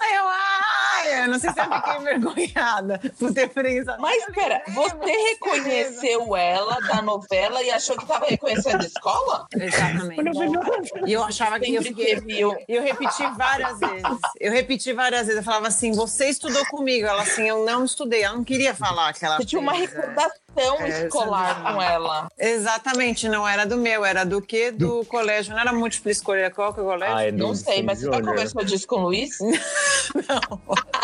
Aí 0.00 0.14
eu, 0.14 0.24
ai, 0.26 1.24
eu 1.24 1.28
não 1.28 1.38
sei 1.38 1.52
se 1.52 1.60
eu 1.60 1.64
fiquei 1.64 1.96
envergonhada 1.96 3.00
por 3.18 3.32
ter 3.32 3.48
pensado. 3.48 4.00
Mas 4.00 4.24
pera, 4.34 4.62
você 4.68 5.10
reconheceu 5.30 6.36
ela 6.36 6.78
da 6.80 7.02
novela 7.02 7.62
e 7.62 7.70
achou 7.70 7.96
que 7.96 8.06
tava 8.06 8.26
reconhecendo 8.26 8.82
a 8.82 8.86
escola? 8.86 9.46
Exatamente. 9.54 10.22
E 11.06 11.12
eu 11.12 11.24
achava 11.24 11.58
que 11.60 11.74
eu 11.74 11.82
fiquei. 11.82 12.08
teve 12.08 12.42
eu 12.66 12.82
repeti 12.82 13.22
várias 13.36 13.78
vezes. 13.78 14.18
Eu 14.40 14.52
repeti 14.52 14.92
várias 14.92 15.22
vezes. 15.22 15.36
Eu 15.36 15.42
falava 15.42 15.68
assim: 15.68 15.92
você 15.92 16.28
estudou 16.28 16.64
comigo. 16.66 17.06
Ela 17.06 17.22
assim, 17.22 17.48
eu 17.48 17.64
não 17.64 17.84
estudei. 17.84 18.22
Ela 18.22 18.36
não 18.36 18.44
queria 18.44 18.74
falar 18.74 19.12
que 19.12 19.24
ela. 19.24 19.36
Você 19.36 19.44
tinha 19.44 19.60
uma 19.60 19.72
recordação 19.72 20.32
É, 20.80 21.04
escolar 21.04 21.62
com 21.62 21.80
ela. 21.82 22.28
Exatamente, 22.38 23.28
não 23.28 23.46
era 23.46 23.64
do 23.64 23.76
meu, 23.76 24.04
era 24.04 24.24
do 24.24 24.40
quê? 24.42 24.70
Do 24.70 25.04
colégio. 25.04 25.52
Não 25.52 25.60
era 25.60 25.72
múltipla 25.72 26.10
escolha. 26.10 26.50
Qual 26.50 26.72
que 26.74 26.80
é 26.80 26.82
o 26.82 26.86
colégio? 26.86 27.18
É 27.18 27.32
do 27.32 27.38
Não 27.38 27.54
sei, 27.54 27.82
mas 27.82 28.00
você 28.00 28.06
já 28.06 28.22
conversou 28.22 28.64
disso 28.64 28.86
com 28.86 28.96
o 28.96 29.02
Luiz? 29.04 29.38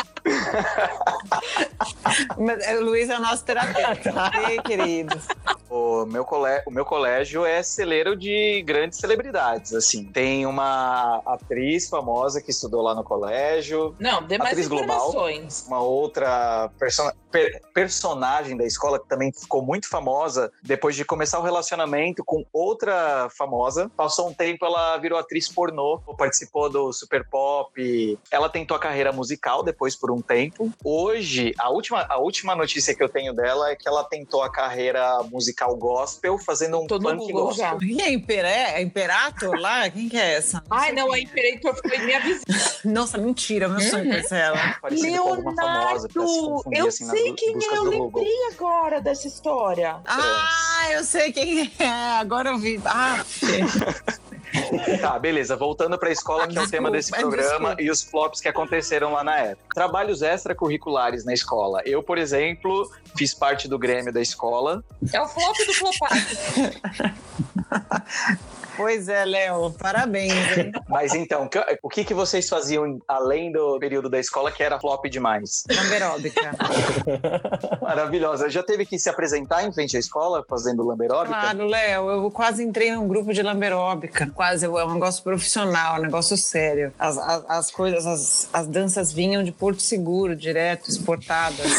Mas, 2.38 2.66
o 2.78 2.84
Luiz 2.84 3.08
é 3.10 3.16
o 3.16 3.20
nosso 3.20 3.44
terapeuta. 3.44 4.12
Ei, 4.48 4.60
querido. 4.62 5.20
O 5.68 6.04
meu, 6.06 6.24
cole... 6.24 6.62
o 6.66 6.70
meu 6.70 6.84
colégio 6.84 7.44
é 7.44 7.62
celeiro 7.62 8.14
de 8.16 8.62
grandes 8.62 8.98
celebridades, 8.98 9.74
assim. 9.74 10.04
Tem 10.04 10.46
uma 10.46 11.20
atriz 11.26 11.88
famosa 11.88 12.40
que 12.40 12.50
estudou 12.50 12.82
lá 12.82 12.94
no 12.94 13.02
colégio. 13.02 13.94
Não, 13.98 14.22
dê 14.22 14.38
mais 14.38 14.52
Atriz 14.52 14.68
global. 14.68 15.12
Uma 15.66 15.80
outra 15.80 16.70
perso- 16.78 17.12
per- 17.30 17.60
personagem 17.72 18.56
da 18.56 18.64
escola 18.64 19.00
que 19.00 19.08
também 19.08 19.32
ficou 19.32 19.62
muito 19.62 19.88
famosa 19.88 20.52
depois 20.62 20.94
de 20.94 21.04
começar 21.04 21.38
o 21.40 21.42
relacionamento 21.42 22.22
com 22.24 22.44
outra 22.52 23.28
famosa. 23.36 23.90
Passou 23.96 24.28
um 24.28 24.34
tempo, 24.34 24.64
ela 24.64 24.96
virou 24.98 25.18
atriz 25.18 25.48
pornô, 25.48 25.98
participou 26.16 26.70
do 26.70 26.92
Super 26.92 27.28
Pop. 27.28 28.18
Ela 28.30 28.48
tentou 28.48 28.76
a 28.76 28.80
carreira 28.80 29.10
musical 29.12 29.62
depois 29.62 29.96
por 29.96 30.10
um 30.12 30.13
tempo. 30.20 30.72
Hoje, 30.84 31.52
a 31.58 31.70
última, 31.70 32.06
a 32.08 32.18
última 32.18 32.54
notícia 32.54 32.94
que 32.94 33.02
eu 33.02 33.08
tenho 33.08 33.32
dela 33.32 33.70
é 33.70 33.76
que 33.76 33.88
ela 33.88 34.04
tentou 34.04 34.42
a 34.42 34.50
carreira 34.50 35.22
musical 35.30 35.76
gospel 35.76 36.38
fazendo 36.38 36.78
um 36.80 36.88
funk 36.88 37.16
Google 37.16 37.46
gospel. 37.46 37.64
já. 37.64 37.76
Quem 37.78 38.02
é 38.02 38.12
Imperé? 38.12 38.74
É 38.76 38.82
Imperator 38.82 39.58
lá? 39.58 39.88
Quem 39.90 40.08
que 40.08 40.16
é 40.16 40.34
essa? 40.34 40.62
Não 40.68 40.76
Ai, 40.76 40.92
não, 40.92 41.12
a 41.12 41.14
quem 41.14 41.24
Imperator 41.24 41.74
foi 41.76 41.98
minha 41.98 42.20
vizinha. 42.20 42.44
é. 42.84 42.88
Nossa, 42.88 43.18
mentira, 43.18 43.68
meu 43.68 43.80
sonho 43.80 44.04
conhecer 44.04 44.36
ela. 44.36 44.76
Confundir, 44.80 46.78
eu 46.78 46.88
assim, 46.88 47.06
sei 47.06 47.32
quem 47.32 47.56
é, 47.56 47.76
eu 47.76 47.84
lembrei 47.84 48.32
agora 48.52 49.00
dessa 49.00 49.26
história. 49.26 49.96
Ah, 50.06 50.88
eu 50.92 51.04
sei 51.04 51.32
quem 51.32 51.72
é. 51.78 51.86
Agora 52.20 52.50
eu 52.50 52.58
vi. 52.58 52.80
Ah, 52.84 53.24
Tá, 55.00 55.18
beleza. 55.18 55.56
Voltando 55.56 55.98
pra 55.98 56.10
escola, 56.10 56.46
que 56.46 56.56
é 56.56 56.62
o 56.62 56.68
tema 56.68 56.90
desse 56.90 57.10
programa 57.10 57.76
e 57.78 57.90
os 57.90 58.02
flops 58.02 58.40
que 58.40 58.48
aconteceram 58.48 59.12
lá 59.12 59.24
na 59.24 59.38
época. 59.38 59.74
Trabalhos 59.74 60.22
extracurriculares 60.22 61.24
na 61.24 61.32
escola. 61.34 61.82
Eu, 61.84 62.02
por 62.02 62.18
exemplo, 62.18 62.90
fiz 63.16 63.34
parte 63.34 63.68
do 63.68 63.78
Grêmio 63.78 64.12
da 64.12 64.20
escola. 64.20 64.82
É 65.12 65.20
o 65.20 65.28
flop 65.28 65.56
do 65.66 65.74
flopado. 65.74 66.14
pois 68.76 69.08
é, 69.08 69.24
Léo. 69.24 69.70
Parabéns, 69.72 70.32
hein? 70.56 70.72
Mas 70.88 71.14
então, 71.14 71.48
o 71.82 71.88
que, 71.88 72.04
que 72.04 72.14
vocês 72.14 72.48
faziam 72.48 73.00
além 73.08 73.52
do 73.52 73.78
período 73.78 74.08
da 74.08 74.18
escola 74.18 74.50
que 74.50 74.62
era 74.62 74.78
flop 74.78 75.04
demais? 75.06 75.64
Lamberóbica. 75.70 76.52
Maravilhosa. 77.80 78.48
Já 78.48 78.62
teve 78.62 78.86
que 78.86 78.98
se 78.98 79.08
apresentar 79.08 79.64
em 79.64 79.72
frente 79.72 79.96
à 79.96 80.00
escola 80.00 80.44
fazendo 80.48 80.82
lamberóbica? 80.84 81.38
Claro, 81.38 81.66
Léo, 81.66 82.08
eu 82.10 82.30
quase 82.30 82.62
entrei 82.62 82.92
num 82.92 83.06
grupo 83.08 83.32
de 83.32 83.42
lamberóbica. 83.42 84.30
Quase, 84.34 84.66
é 84.66 84.68
um 84.68 84.94
negócio 84.94 85.22
profissional, 85.22 85.98
um 85.98 86.02
negócio 86.02 86.36
sério. 86.36 86.92
As, 86.98 87.16
as, 87.18 87.44
as 87.48 87.70
coisas, 87.70 88.06
as, 88.06 88.48
as 88.52 88.66
danças 88.66 89.12
vinham 89.12 89.42
de 89.42 89.52
Porto 89.52 89.82
Seguro, 89.82 90.36
direto, 90.36 90.88
exportadas. 90.90 91.72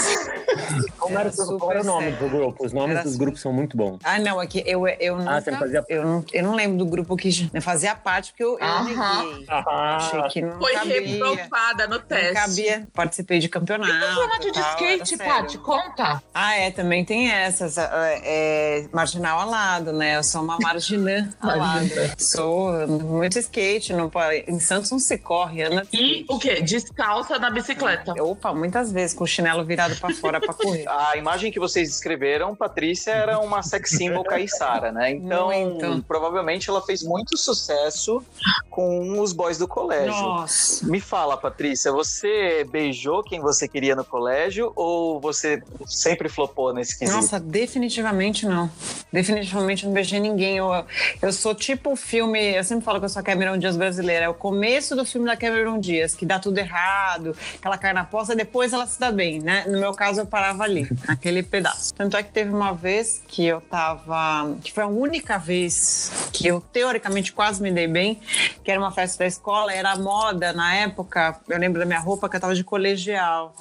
Como 1.06 1.20
era, 1.20 1.30
Era 1.30 1.44
o- 1.44 1.60
qual 1.60 1.72
era 1.72 1.80
o 1.80 1.84
super 1.84 1.94
nome 1.94 2.12
sério. 2.12 2.20
do 2.20 2.30
grupo? 2.38 2.66
Os 2.66 2.74
nomes 2.74 2.96
Era 2.96 3.04
dos 3.04 3.14
su- 3.14 3.20
grupos 3.20 3.42
são 3.42 3.54
muito 3.54 3.76
bons. 3.78 4.00
Ah, 4.04 4.20
não, 4.20 4.40
aqui 4.40 4.64
eu, 4.66 4.88
eu 4.88 5.18
nunca, 5.18 5.32
Ah, 5.36 5.42
você 5.42 5.52
não 5.52 5.60
fazia- 5.60 5.84
eu, 5.90 6.04
não, 6.04 6.26
eu 6.34 6.44
não 6.44 6.56
lembro 6.56 6.78
do 6.78 6.86
grupo 6.86 7.16
que 7.16 7.50
eu 7.54 7.62
fazia 7.62 7.96
parte, 7.96 8.32
porque 8.32 8.44
eu, 8.44 8.58
eu 8.60 8.66
Aham. 8.66 8.84
neguei. 9.24 9.46
Ah, 9.50 9.96
Achei 9.98 10.22
que 10.30 10.42
não 10.42 10.58
Foi 10.60 10.74
cabia. 10.74 11.02
reprovada 11.02 11.88
no 11.88 11.96
Não 11.98 12.02
teste. 12.02 12.34
cabia. 12.34 12.88
Participei 12.94 13.40
de 13.40 13.50
campeonato. 13.50 13.92
E 13.92 14.00
campeonato 14.00 14.52
de 14.52 14.52
tal, 14.54 14.70
skate. 14.72 15.18
Paty? 15.18 15.58
Conta. 15.60 16.22
Ah, 16.34 16.56
é, 16.56 16.72
também 16.72 17.04
tem 17.06 17.30
essas. 17.32 17.78
É, 17.78 18.22
é, 18.24 18.88
marginal 18.92 19.40
alado, 19.40 19.92
né? 19.94 20.18
Eu 20.18 20.24
sou 20.24 20.42
uma 20.42 20.58
marginã 20.60 21.30
alada. 21.42 22.14
Sou 22.18 22.88
muito 22.88 23.38
skate. 23.40 23.94
Não, 23.94 24.10
pode- 24.10 24.44
em 24.48 24.60
Santos 24.60 24.92
não 24.92 25.00
se 25.00 25.18
corre, 25.18 25.62
Ana. 25.64 25.86
E 25.94 26.26
o 26.30 26.38
quê? 26.40 26.62
Descalça 26.62 27.40
na 27.40 27.50
bicicleta. 27.50 28.14
Opa, 28.22 28.54
muitas 28.54 28.92
vezes 28.92 29.16
com 29.16 29.24
o 29.24 29.28
chinelo 29.28 29.64
virado 29.64 29.96
pra 29.96 30.14
fora 30.14 30.40
pra 30.40 30.54
correr. 30.54 30.86
A 30.96 31.18
imagem 31.18 31.52
que 31.52 31.60
vocês 31.60 31.90
descreveram, 31.90 32.56
Patrícia, 32.56 33.12
era 33.12 33.40
uma 33.40 33.62
sex 33.62 33.92
symbol 33.92 34.24
caiçara, 34.26 34.92
né? 34.92 35.12
Então, 35.12 35.48
Muito. 35.48 36.04
provavelmente 36.08 36.70
ela 36.70 36.82
fez 36.82 37.04
muito 37.04 37.38
sucesso 37.38 38.24
com 38.70 39.20
os 39.20 39.34
boys 39.34 39.58
do 39.58 39.68
colégio. 39.68 40.12
Nossa. 40.12 40.86
Me 40.86 41.00
fala, 41.00 41.38
Patrícia, 41.38 41.92
você 41.92 42.66
beijou 42.70 43.24
quem 43.24 43.40
você 43.40 43.68
queria 43.68 43.96
no 43.96 44.06
colégio 44.06 44.72
ou 44.76 45.20
você 45.20 45.62
sempre 45.86 46.30
flopou 46.30 46.74
nesse 46.74 46.98
quesito? 46.98 47.18
Nossa, 47.18 47.40
definitivamente 47.40 48.46
não. 48.46 48.70
Definitivamente 49.12 49.86
não 49.86 49.94
beijei 49.94 50.20
ninguém. 50.20 50.58
Eu, 50.58 50.70
eu 51.22 51.34
sou 51.34 51.54
tipo 51.54 51.94
o 51.94 51.96
filme. 51.96 52.56
Eu 52.56 52.64
sempre 52.64 52.86
falo 52.86 53.00
que 53.00 53.06
eu 53.06 53.10
sou 53.10 53.20
a 53.20 53.24
Cameron 53.24 53.58
Dias 53.58 53.76
brasileira. 53.76 54.26
É 54.26 54.30
o 54.30 54.34
começo 54.34 54.96
do 54.96 55.06
filme 55.06 55.28
da 55.28 55.36
Cameron 55.36 55.80
Dias, 55.80 56.16
que 56.16 56.26
dá 56.26 56.40
tudo 56.40 56.58
errado, 56.58 57.36
aquela 57.58 57.78
carne 57.78 58.00
aposta, 58.00 58.36
depois 58.36 58.74
ela 58.74 58.86
se 58.86 59.00
dá 59.00 59.12
bem, 59.12 59.40
né? 59.40 59.66
No 59.68 59.80
meu 59.80 59.94
caso, 59.94 60.22
eu 60.22 60.26
parava 60.26 60.64
ali, 60.64 60.85
naquele 61.08 61.44
pedaço. 61.44 61.94
Tanto 61.94 62.18
é 62.18 62.24
que 62.24 62.32
teve 62.32 62.52
uma 62.52 62.74
vez 62.74 63.22
que 63.28 63.46
eu 63.46 63.62
tava. 63.62 64.56
que 64.64 64.72
foi 64.72 64.84
a 64.84 64.88
única 64.88 65.38
vez 65.38 66.30
que 66.32 66.48
eu, 66.48 66.62
teoricamente, 66.62 67.32
quase 67.32 67.62
me 67.62 67.72
dei 67.72 67.88
bem, 67.88 68.20
que 68.64 68.72
era 68.72 68.80
uma 68.80 68.92
festa 68.92 69.20
da 69.20 69.28
escola, 69.28 69.74
era 69.74 69.96
moda 69.96 70.54
na 70.54 70.76
época. 70.76 71.40
Eu 71.48 71.58
lembro 71.58 71.80
da 71.80 71.86
minha 71.86 72.00
roupa 72.00 72.30
que 72.30 72.36
eu 72.36 72.40
tava 72.40 72.56
de 72.56 72.64
colegial. 72.64 73.56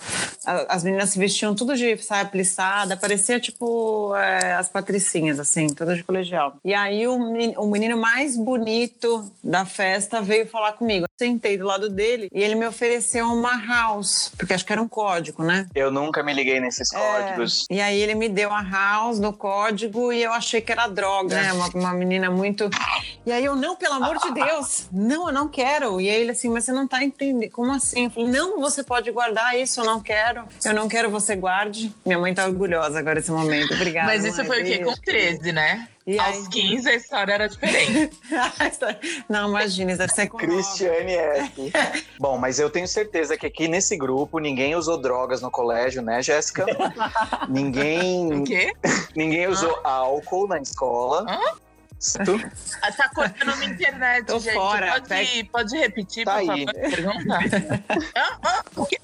As 0.68 0.84
meninas 0.84 1.10
se 1.10 1.18
vestiam 1.18 1.54
tudo 1.54 1.74
de 1.74 1.96
saia 1.96 2.24
plissada, 2.24 2.96
parecia 2.96 3.40
tipo 3.40 4.14
é, 4.16 4.54
as 4.54 4.68
patricinhas, 4.68 5.40
assim, 5.40 5.68
todas 5.68 5.96
de 5.96 6.04
colegial. 6.04 6.56
E 6.62 6.74
aí 6.74 7.06
o 7.06 7.18
menino, 7.18 7.60
o 7.62 7.70
menino 7.70 7.96
mais 7.96 8.36
bonito 8.36 9.30
da 9.42 9.64
festa 9.64 10.20
veio 10.20 10.46
falar 10.46 10.72
comigo. 10.72 11.06
Sentei 11.18 11.56
do 11.56 11.64
lado 11.64 11.88
dele 11.88 12.28
e 12.32 12.42
ele 12.42 12.54
me 12.54 12.66
ofereceu 12.66 13.26
uma 13.26 13.64
house, 13.66 14.32
porque 14.36 14.52
acho 14.52 14.66
que 14.66 14.72
era 14.72 14.82
um 14.82 14.88
código, 14.88 15.42
né? 15.42 15.66
Eu 15.74 15.90
nunca 15.90 16.22
me 16.22 16.32
liguei 16.34 16.60
nesses 16.60 16.90
códigos. 16.90 17.13
É. 17.16 17.74
E 17.74 17.80
aí 17.80 18.00
ele 18.00 18.14
me 18.14 18.28
deu 18.28 18.52
a 18.52 18.62
house 18.62 19.18
no 19.18 19.32
código 19.32 20.12
e 20.12 20.22
eu 20.22 20.32
achei 20.32 20.60
que 20.60 20.72
era 20.72 20.86
droga, 20.86 21.40
né? 21.40 21.52
Uma, 21.52 21.68
uma 21.68 21.94
menina 21.94 22.30
muito. 22.30 22.68
E 23.26 23.32
aí 23.32 23.44
eu, 23.44 23.56
não, 23.56 23.76
pelo 23.76 23.94
amor 23.94 24.18
de 24.18 24.32
Deus, 24.32 24.88
não, 24.92 25.28
eu 25.28 25.32
não 25.32 25.48
quero. 25.48 26.00
E 26.00 26.08
aí 26.08 26.22
ele 26.22 26.32
assim, 26.32 26.48
mas 26.48 26.64
você 26.64 26.72
não 26.72 26.86
tá 26.86 27.02
entendendo. 27.02 27.50
Como 27.50 27.72
assim? 27.72 28.04
Eu 28.04 28.10
falei, 28.10 28.28
não, 28.30 28.60
você 28.60 28.82
pode 28.82 29.10
guardar 29.10 29.58
isso, 29.58 29.80
eu 29.80 29.84
não 29.84 30.00
quero. 30.00 30.44
Eu 30.64 30.74
não 30.74 30.88
quero, 30.88 31.10
você 31.10 31.34
guarde. 31.34 31.92
Minha 32.04 32.18
mãe 32.18 32.34
tá 32.34 32.46
orgulhosa 32.46 32.98
agora 32.98 33.16
nesse 33.16 33.30
momento. 33.30 33.74
Obrigada. 33.74 34.06
Mas 34.06 34.24
isso 34.24 34.38
mãe. 34.38 34.46
foi 34.46 34.62
o 34.62 34.64
quê? 34.64 34.78
Com 34.78 34.84
Beijo. 34.84 35.02
13, 35.02 35.52
né? 35.52 35.88
E 36.06 36.18
Aos 36.18 36.36
aí? 36.36 36.48
15 36.50 36.88
a 36.88 36.94
história 36.94 37.32
era 37.32 37.48
diferente. 37.48 38.18
não, 39.26 39.48
imagina, 39.48 39.92
isso 39.92 39.98
deve 39.98 40.12
ser 40.12 40.26
com. 40.28 40.36
Cristiane 40.36 41.14
F. 41.14 41.72
Bom, 42.20 42.36
mas 42.36 42.58
eu 42.58 42.68
tenho 42.68 42.86
certeza 42.86 43.38
que 43.38 43.46
aqui 43.46 43.68
nesse 43.68 43.96
grupo 43.96 44.38
ninguém 44.38 44.74
usou 44.76 44.98
drogas 45.00 45.40
no 45.40 45.50
colégio, 45.50 46.02
né, 46.02 46.20
Jéssica? 46.22 46.66
ninguém, 47.48 48.32
O 48.40 48.44
quê? 48.44 48.72
ninguém 49.16 49.46
usou 49.46 49.80
álcool 49.82 50.46
na 50.46 50.58
escola. 50.60 51.24
Hã? 51.26 51.40
Tu- 52.22 52.50
Ah, 52.82 52.92
Tá 52.92 53.08
cortando 53.08 53.56
minha 53.56 53.70
internet, 53.70 54.26
Tô 54.26 54.38
gente. 54.38 54.52
fora, 54.52 54.92
Pode, 54.92 55.08
pega- 55.08 55.48
pode 55.50 55.76
repetir, 55.78 56.26
Tá 56.26 56.32
por 56.34 56.50
aí. 56.50 56.66
favor, 56.66 56.74
pergunta? 56.90 57.38
Ah, 58.14 58.38
ah, 58.42 58.64
o 58.76 58.84
quê? 58.84 58.98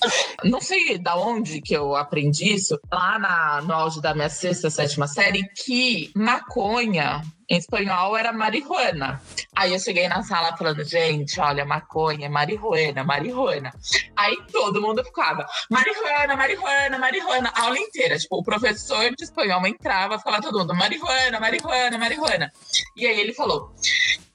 Não 0.44 0.60
sei 0.60 0.98
da 0.98 1.16
onde 1.16 1.60
que 1.60 1.74
eu 1.74 1.96
aprendi 1.96 2.54
isso, 2.54 2.78
lá 2.92 3.18
na- 3.18 3.62
no 3.62 3.72
auge 3.72 4.00
da 4.00 4.14
minha 4.14 4.28
sexta, 4.28 4.70
sétima 4.70 5.06
série, 5.08 5.48
que 5.64 6.10
maconha 6.14 7.22
em 7.48 7.56
espanhol 7.58 8.16
era 8.16 8.32
marihuana. 8.32 9.20
Aí 9.54 9.72
eu 9.72 9.78
cheguei 9.78 10.08
na 10.08 10.22
sala 10.22 10.56
falando, 10.56 10.82
gente, 10.84 11.38
olha, 11.40 11.64
maconha, 11.64 12.28
marihuana, 12.28 13.04
marihuana. 13.04 13.72
Aí 14.16 14.36
todo 14.52 14.80
mundo 14.82 15.02
ficava, 15.04 15.46
marihuana, 15.70 16.36
marihuana, 16.36 16.98
marihuana, 16.98 17.52
a 17.54 17.62
aula 17.62 17.78
inteira. 17.78 18.18
Tipo, 18.18 18.38
o 18.38 18.42
professor 18.42 19.14
de 19.14 19.24
espanhol 19.24 19.64
entrava, 19.66 20.18
ficava 20.18 20.40
todo 20.42 20.58
mundo, 20.58 20.74
marihuana, 20.74 21.38
marihuana, 21.40 21.98
marihuana. 21.98 22.52
E 22.96 23.06
aí 23.06 23.20
ele 23.20 23.32
falou, 23.32 23.72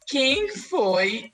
quem 0.08 0.48
foi 0.50 1.32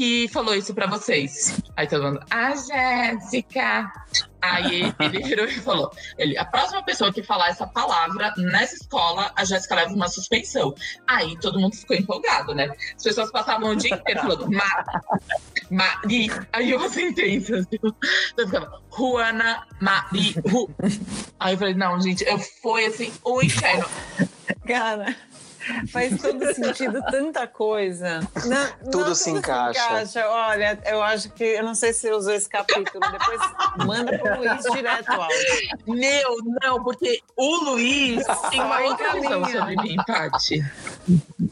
que 0.00 0.28
falou 0.28 0.54
isso 0.54 0.72
pra 0.72 0.86
vocês? 0.86 1.60
Aí 1.76 1.86
todo 1.86 2.04
mundo, 2.04 2.20
a 2.30 2.54
Jéssica. 2.56 3.92
Aí 4.40 4.94
ele 4.98 5.22
virou 5.22 5.44
e 5.44 5.60
falou: 5.60 5.92
ele, 6.16 6.38
a 6.38 6.44
próxima 6.46 6.82
pessoa 6.82 7.12
que 7.12 7.22
falar 7.22 7.50
essa 7.50 7.66
palavra 7.66 8.32
nessa 8.38 8.76
escola, 8.76 9.30
a 9.36 9.44
Jéssica 9.44 9.74
leva 9.74 9.92
uma 9.92 10.08
suspensão. 10.08 10.74
Aí 11.06 11.38
todo 11.38 11.60
mundo 11.60 11.76
ficou 11.76 11.94
empolgado, 11.94 12.54
né? 12.54 12.70
As 12.96 13.02
pessoas 13.02 13.30
passavam 13.30 13.72
o 13.72 13.76
dia 13.76 13.94
inteiro 13.94 14.20
falando, 14.20 14.50
Ma, 14.50 14.84
Mari. 15.70 16.30
Aí 16.50 16.70
eu 16.70 16.88
sentença. 16.88 17.56
Assim, 17.56 17.78
eu 18.38 18.46
ficava, 18.46 18.82
Juana, 18.96 19.66
Mari, 19.82 20.34
Ru. 20.48 20.70
Aí 21.38 21.52
eu 21.52 21.58
falei, 21.58 21.74
não, 21.74 22.00
gente, 22.00 22.24
eu 22.24 22.38
fui 22.38 22.86
assim, 22.86 23.12
o 23.22 23.42
inferno. 23.42 23.86
Cara, 24.66 25.14
faz 25.92 26.20
todo 26.20 26.54
sentido 26.54 27.02
tanta 27.10 27.46
coisa. 27.46 28.20
Não, 28.46 28.90
Tudo 28.90 29.06
não, 29.08 29.14
se 29.14 29.30
encaixa. 29.30 30.26
Olha, 30.28 30.78
eu 30.86 31.02
acho 31.02 31.30
que 31.30 31.44
eu 31.44 31.62
não 31.64 31.74
sei 31.74 31.92
se 31.92 32.00
você 32.00 32.12
usou 32.12 32.32
esse 32.32 32.48
capítulo. 32.48 33.00
Depois 33.10 33.40
manda 33.86 34.18
pro 34.18 34.36
Luiz 34.38 34.62
direto. 34.72 35.10
Meu, 35.86 36.36
não, 36.62 36.82
porque 36.82 37.20
o 37.36 37.56
Luiz 37.70 38.24
tem 38.50 38.60
uma 38.60 38.80
outra 38.80 39.12
visão 39.12 39.44
sobre 39.44 39.76
mim, 39.76 39.96
Paty. 40.06 40.64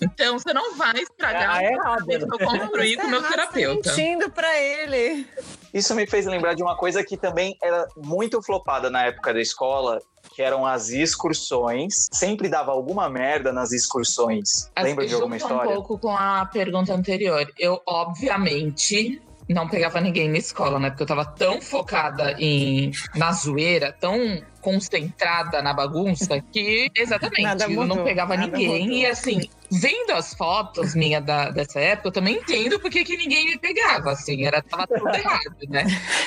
Então 0.00 0.38
você 0.38 0.52
não 0.52 0.74
vai 0.76 0.98
estragar 1.00 1.56
Ah, 1.56 1.62
é 1.62 1.70
o 1.70 1.72
errado, 1.72 2.06
que 2.06 2.14
eu 2.14 2.38
construí 2.46 2.96
com 2.96 3.06
o 3.06 3.10
meu 3.10 3.22
tá 3.22 3.28
terapeuta. 3.28 3.90
mentindo 3.90 4.30
pra 4.30 4.56
ele. 4.60 5.26
Isso 5.72 5.94
me 5.94 6.06
fez 6.06 6.26
lembrar 6.26 6.54
de 6.54 6.62
uma 6.62 6.76
coisa 6.76 7.04
que 7.04 7.16
também 7.16 7.56
era 7.62 7.86
muito 7.96 8.42
flopada 8.42 8.88
na 8.90 9.04
época 9.06 9.32
da 9.34 9.40
escola, 9.40 10.00
que 10.34 10.42
eram 10.42 10.64
as 10.64 10.88
excursões. 10.90 12.08
Sempre 12.12 12.48
dava 12.48 12.72
alguma 12.72 13.08
merda 13.08 13.52
nas 13.52 13.72
excursões. 13.72 14.70
Assim, 14.74 14.88
Lembra 14.88 15.06
de 15.06 15.14
alguma 15.14 15.36
história? 15.36 15.70
um 15.70 15.74
pouco 15.74 15.98
com 15.98 16.10
a 16.16 16.46
pergunta 16.46 16.92
anterior. 16.94 17.50
Eu, 17.58 17.80
obviamente, 17.86 19.20
não 19.48 19.68
pegava 19.68 20.00
ninguém 20.00 20.28
na 20.28 20.38
escola, 20.38 20.78
né? 20.78 20.90
Porque 20.90 21.02
eu 21.02 21.06
tava 21.06 21.24
tão 21.24 21.60
focada 21.60 22.32
em, 22.38 22.92
na 23.14 23.32
zoeira, 23.32 23.92
tão 23.98 24.42
concentrada 24.60 25.62
na 25.62 25.72
bagunça, 25.72 26.40
que 26.52 26.90
exatamente, 26.94 27.42
Nada 27.42 27.64
eu 27.64 27.86
não 27.86 28.04
pegava 28.04 28.36
nada 28.36 28.52
ninguém. 28.52 28.82
mudou. 28.82 28.96
E 28.96 29.06
assim, 29.06 29.48
vendo 29.70 30.12
as 30.12 30.34
fotos 30.34 30.94
minha 30.94 31.20
da, 31.20 31.50
dessa 31.50 31.80
época, 31.80 32.08
eu 32.08 32.12
também 32.12 32.36
entendo 32.36 32.78
porque 32.80 33.04
que 33.04 33.16
ninguém 33.16 33.46
me 33.46 33.58
pegava, 33.58 34.12
assim, 34.12 34.44
era, 34.44 34.62
tava 34.62 34.86
tudo 34.86 35.08
errado, 35.14 35.56
né? 35.68 35.84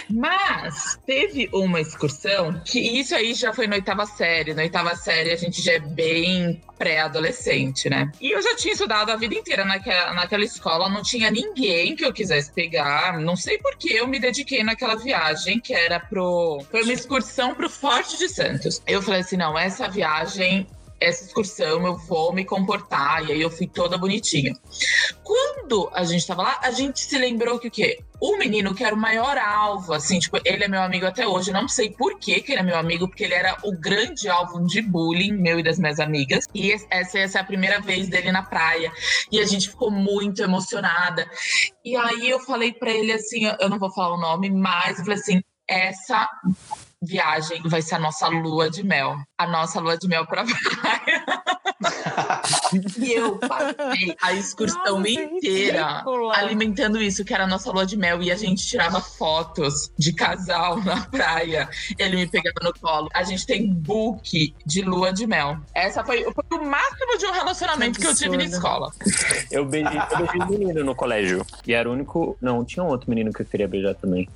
Mas 0.10 1.00
teve 1.06 1.50
uma 1.54 1.80
excursão 1.80 2.62
que 2.66 2.80
isso 2.80 3.16
aí 3.16 3.34
já 3.34 3.54
foi 3.54 3.68
na 3.68 3.76
oitava 3.76 4.06
série. 4.06 4.54
Na 4.54 4.64
oitava 4.64 4.96
série 4.96 5.32
a 5.32 5.36
gente 5.36 5.62
já 5.62 5.74
é 5.74 5.80
bem 5.80 6.62
pré-adolescente, 6.78 7.90
né? 7.90 8.12
E 8.20 8.32
eu 8.32 8.42
já 8.42 8.56
tinha 8.56 8.74
estudado 8.74 9.12
a 9.12 9.16
vida 9.16 9.36
inteira 9.36 9.64
naquela, 9.64 10.16
naquela 10.16 10.44
escola, 10.44 10.90
não 10.90 11.04
tinha 11.04 11.30
ninguém 11.30 11.96
que 11.96 12.04
eu 12.04 12.12
quisesse 12.12 12.52
pegar. 12.52 13.20
Não 13.20 13.36
sei 13.36 13.60
por 13.60 13.78
que 13.78 13.94
eu 13.94 14.08
me 14.08 14.20
dediquei 14.20 14.64
naquela 14.64 14.96
viagem, 14.96 15.60
que 15.60 15.76
era 15.76 16.00
pro. 16.00 16.64
Foi 16.72 16.82
uma 16.82 16.94
excursão 16.94 17.54
pro 17.54 17.70
Forte 17.70 18.18
de 18.18 18.28
Santos. 18.28 18.82
Eu 18.88 19.02
falei 19.02 19.22
assim: 19.22 19.38
não, 19.38 19.58
essa 19.58 19.88
viagem. 19.88 20.68
Essa 21.02 21.26
excursão 21.26 21.86
eu 21.86 21.98
vou 21.98 22.32
me 22.32 22.46
comportar. 22.46 23.28
E 23.28 23.32
aí 23.32 23.42
eu 23.42 23.50
fui 23.50 23.68
toda 23.68 23.98
bonitinha. 23.98 24.54
Quando 25.24 25.90
a 25.94 26.04
gente 26.04 26.26
tava 26.28 26.44
lá, 26.44 26.60
a 26.62 26.72
gente 26.72 27.00
se 27.00 27.18
lembrou 27.18 27.58
que 27.58 27.68
o 27.68 27.72
quê? 27.72 28.00
O 28.20 28.38
menino 28.38 28.76
que 28.76 28.84
era 28.84 28.94
o 28.94 28.98
maior 28.98 29.36
alvo, 29.36 29.94
assim, 29.94 30.20
tipo, 30.20 30.38
ele 30.46 30.64
é 30.64 30.68
meu 30.68 30.82
amigo 30.82 31.08
até 31.08 31.28
hoje. 31.28 31.52
Não 31.52 31.68
sei 31.68 31.90
por 31.90 32.20
que, 32.20 32.40
que 32.42 32.52
ele 32.52 32.62
é 32.62 32.64
meu 32.64 32.78
amigo, 32.78 33.08
porque 33.08 33.24
ele 33.24 33.34
era 33.34 33.58
o 33.64 33.72
grande 33.72 34.30
alvo 34.30 34.64
de 34.68 34.80
bullying, 34.80 35.32
meu 35.32 35.60
e 35.60 35.64
das 35.64 35.80
minhas 35.80 36.00
amigas. 36.00 36.46
E 36.54 36.72
essa, 36.72 37.18
essa 37.18 37.38
é 37.40 37.42
a 37.42 37.46
primeira 37.46 37.82
vez 37.82 38.08
dele 38.08 38.32
na 38.32 38.44
praia. 38.44 38.92
E 39.32 39.40
a 39.40 39.46
gente 39.46 39.70
ficou 39.70 39.90
muito 39.90 40.44
emocionada. 40.44 41.28
E 41.84 41.96
aí 41.96 42.30
eu 42.30 42.40
falei 42.40 42.74
pra 42.74 42.92
ele 42.92 43.12
assim: 43.12 43.46
eu 43.60 43.70
não 43.70 43.80
vou 43.80 43.92
falar 43.92 44.14
o 44.14 44.22
nome, 44.22 44.52
mas 44.52 45.00
eu 45.00 45.06
falei 45.06 45.20
assim: 45.20 45.42
essa 45.68 46.30
viagem 47.02 47.62
vai 47.66 47.82
ser 47.82 47.96
a 47.96 48.00
nossa 48.00 48.28
lua 48.28 48.70
de 48.70 48.84
mel. 48.84 49.16
A 49.38 49.48
nossa 49.48 49.80
lua 49.80 49.98
de 49.98 50.08
mel 50.08 50.26
pra 50.26 50.44
praia. 50.80 51.26
e 53.00 53.14
eu 53.14 53.38
passei 53.40 54.16
a 54.22 54.34
excursão 54.34 55.00
Nossa, 55.00 55.04
que 55.04 55.14
inteira 55.14 55.88
ridícula. 55.94 56.38
alimentando 56.38 57.02
isso, 57.02 57.26
que 57.26 57.34
era 57.34 57.46
a 57.46 57.48
nossa 57.48 57.72
lua 57.72 57.86
de 57.86 57.98
mel. 57.98 58.22
E 58.22 58.32
a 58.32 58.36
gente 58.36 58.66
tirava 58.68 59.02
fotos 59.02 59.92
de 59.98 60.14
casal 60.14 60.82
na 60.84 61.06
praia. 61.08 61.68
Ele 61.98 62.18
me 62.18 62.28
pegava 62.28 62.58
no 62.62 62.74
colo. 62.80 63.10
A 63.14 63.24
gente 63.24 63.46
tem 63.46 63.74
book 63.74 64.54
de 64.66 64.82
lua 64.82 65.12
de 65.12 65.26
mel. 65.26 65.58
Essa 65.74 66.04
foi, 66.04 66.24
foi 66.24 66.60
o 66.60 66.64
máximo 66.64 67.18
de 67.18 67.26
um 67.26 67.32
relacionamento 67.32 68.00
que, 68.00 68.06
eu 68.06 68.16
tive 68.16 68.38
na 68.38 68.44
escola. 68.44 68.92
Eu 69.50 69.66
beijei, 69.66 70.00
eu 70.12 70.18
beijei 70.18 70.42
um 70.42 70.48
menino 70.48 70.84
no 70.84 70.96
colégio. 70.96 71.46
E 71.66 71.74
era 71.74 71.90
o 71.90 71.94
único. 71.94 72.38
Não, 72.40 72.64
tinha 72.64 72.84
um 72.84 72.88
outro 72.88 73.10
menino 73.10 73.34
que 73.34 73.42
eu 73.42 73.46
queria 73.46 73.68
beijar 73.68 73.96
também. 73.96 74.30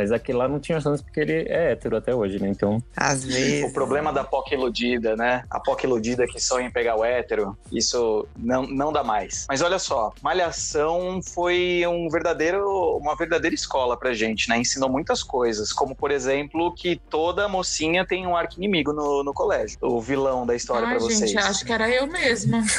Mas 0.00 0.12
aquele 0.12 0.38
lá 0.38 0.48
não 0.48 0.58
tinha 0.58 0.80
chance 0.80 1.02
porque 1.02 1.20
ele 1.20 1.44
é 1.46 1.72
hétero 1.72 1.94
até 1.94 2.14
hoje, 2.14 2.40
né? 2.40 2.48
Então. 2.48 2.82
Às 2.96 3.22
vezes. 3.22 3.68
O 3.68 3.72
problema 3.74 4.10
da 4.14 4.24
POC 4.24 4.54
iludida, 4.54 5.14
né? 5.14 5.44
A 5.50 5.60
POC 5.60 5.84
iludida 5.84 6.26
que 6.26 6.40
sonha 6.40 6.68
em 6.68 6.70
pegar 6.70 6.96
o 6.96 7.04
hétero, 7.04 7.54
isso 7.70 8.26
não, 8.34 8.62
não 8.62 8.90
dá 8.90 9.04
mais. 9.04 9.44
Mas 9.46 9.60
olha 9.60 9.78
só, 9.78 10.10
Malhação 10.22 11.20
foi 11.22 11.84
um 11.86 12.08
verdadeiro, 12.08 12.96
uma 12.96 13.14
verdadeira 13.14 13.54
escola 13.54 13.94
pra 13.94 14.14
gente, 14.14 14.48
né? 14.48 14.56
Ensinou 14.56 14.88
muitas 14.88 15.22
coisas, 15.22 15.70
como 15.70 15.94
por 15.94 16.10
exemplo 16.10 16.74
que 16.74 16.96
toda 17.10 17.46
mocinha 17.46 18.06
tem 18.06 18.26
um 18.26 18.34
arqui-inimigo 18.34 18.94
no, 18.94 19.22
no 19.22 19.34
colégio. 19.34 19.76
O 19.82 20.00
vilão 20.00 20.46
da 20.46 20.56
história 20.56 20.86
Ai, 20.88 20.94
pra 20.94 21.04
vocês. 21.04 21.30
gente, 21.30 21.42
acho 21.42 21.62
que 21.62 21.72
era 21.74 21.90
eu 21.90 22.06
mesma. 22.06 22.64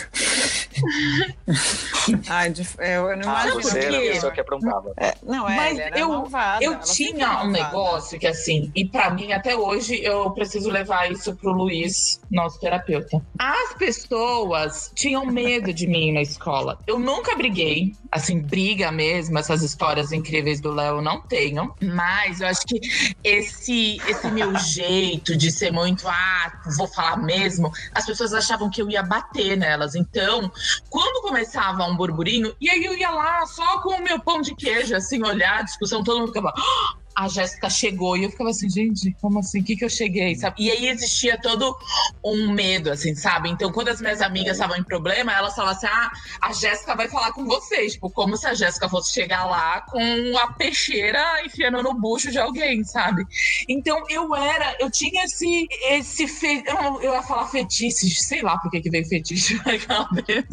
Ai, 2.29 2.49
de- 2.49 2.67
eu 2.79 3.03
não 3.17 3.29
Ah, 3.29 3.43
imagino. 3.47 3.61
você 3.61 3.79
era 3.79 3.97
a 3.97 4.01
pessoa 4.01 4.31
que 4.31 4.41
aprontava. 4.41 4.93
É, 4.97 5.13
não, 5.23 5.47
é, 5.47 5.55
Mas 5.55 5.99
eu- 5.99 6.09
malvada, 6.09 6.63
Eu 6.63 6.81
sempre 6.81 7.10
tinha 7.13 7.43
um 7.43 7.49
negócio 7.49 8.19
que, 8.19 8.27
assim, 8.27 8.71
e 8.75 8.85
pra 8.85 9.09
mim 9.09 9.31
até 9.31 9.55
hoje 9.55 10.01
eu 10.03 10.29
preciso 10.31 10.69
levar 10.69 11.11
isso 11.11 11.35
pro 11.35 11.51
Luiz, 11.51 12.19
nosso 12.29 12.59
terapeuta. 12.59 13.21
As 13.39 13.73
pessoas 13.75 14.91
tinham 14.95 15.25
medo 15.25 15.73
de 15.73 15.87
mim 15.87 16.11
na 16.11 16.21
escola. 16.21 16.79
Eu 16.87 16.99
nunca 16.99 17.35
briguei, 17.35 17.93
assim, 18.11 18.39
briga 18.41 18.91
mesmo, 18.91 19.37
essas 19.37 19.61
histórias 19.61 20.11
incríveis 20.11 20.59
do 20.61 20.71
Léo 20.71 21.01
não 21.01 21.21
tenho. 21.21 21.73
Mas 21.81 22.41
eu 22.41 22.47
acho 22.47 22.61
que 22.65 22.79
esse, 23.23 23.97
esse 24.07 24.29
meu 24.31 24.55
jeito 24.57 25.35
de 25.35 25.51
ser 25.51 25.71
muito, 25.71 26.07
ah, 26.07 26.51
vou 26.77 26.87
falar 26.87 27.17
mesmo, 27.17 27.71
as 27.93 28.05
pessoas 28.05 28.33
achavam 28.33 28.69
que 28.69 28.81
eu 28.81 28.89
ia 28.89 29.03
bater 29.03 29.57
nelas. 29.57 29.95
Então, 29.95 30.51
quando 30.89 31.21
começava 31.21 31.83
um 31.85 31.95
burburinho, 31.95 32.55
e 32.59 32.69
aí 32.69 32.83
eu 32.83 32.97
ia 32.97 33.09
lá 33.11 33.45
só 33.45 33.79
com 33.81 33.95
o 33.95 34.03
meu 34.03 34.19
pão 34.19 34.41
de 34.41 34.55
queijo, 34.55 34.95
assim, 34.95 35.23
olhar 35.25 35.59
a 35.59 35.63
discussão, 35.63 36.03
todo 36.03 36.19
mundo 36.19 36.27
ficava. 36.29 36.53
"Ah, 36.57 37.00
A 37.15 37.27
Jéssica 37.27 37.69
chegou 37.69 38.15
e 38.15 38.23
eu 38.23 38.31
ficava 38.31 38.49
assim, 38.49 38.69
gente, 38.69 39.15
como 39.21 39.39
assim? 39.39 39.61
O 39.61 39.63
que, 39.63 39.75
que 39.75 39.85
eu 39.85 39.89
cheguei? 39.89 40.35
Sabe? 40.35 40.55
E 40.59 40.71
aí 40.71 40.87
existia 40.87 41.37
todo 41.39 41.75
um 42.23 42.51
medo, 42.51 42.91
assim, 42.91 43.15
sabe? 43.15 43.49
Então, 43.49 43.71
quando 43.71 43.89
as 43.89 44.01
minhas 44.01 44.21
amigas 44.21 44.53
estavam 44.53 44.77
em 44.77 44.83
problema, 44.83 45.33
elas 45.33 45.55
falavam 45.55 45.75
assim: 45.75 45.87
ah, 45.87 46.11
a 46.41 46.53
Jéssica 46.53 46.95
vai 46.95 47.07
falar 47.07 47.31
com 47.33 47.45
vocês. 47.45 47.93
Tipo, 47.93 48.09
como 48.09 48.37
se 48.37 48.47
a 48.47 48.53
Jéssica 48.53 48.87
fosse 48.87 49.13
chegar 49.13 49.45
lá 49.45 49.81
com 49.81 50.37
a 50.37 50.53
peixeira 50.53 51.45
enfiando 51.45 51.81
no 51.81 51.93
bucho 51.93 52.31
de 52.31 52.39
alguém, 52.39 52.83
sabe? 52.83 53.25
Então 53.67 54.03
eu 54.09 54.35
era, 54.35 54.75
eu 54.79 54.89
tinha 54.89 55.23
esse, 55.25 55.67
esse 55.89 56.27
fe... 56.27 56.63
eu, 56.65 57.01
eu 57.01 57.13
ia 57.13 57.23
falar 57.23 57.47
fetiche, 57.47 58.09
sei 58.09 58.41
lá 58.41 58.57
por 58.57 58.69
que 58.71 58.81
que 58.81 58.89
veio 58.89 59.05
fetiche 59.05 59.59
na 59.65 59.77
cabeça. 59.77 60.47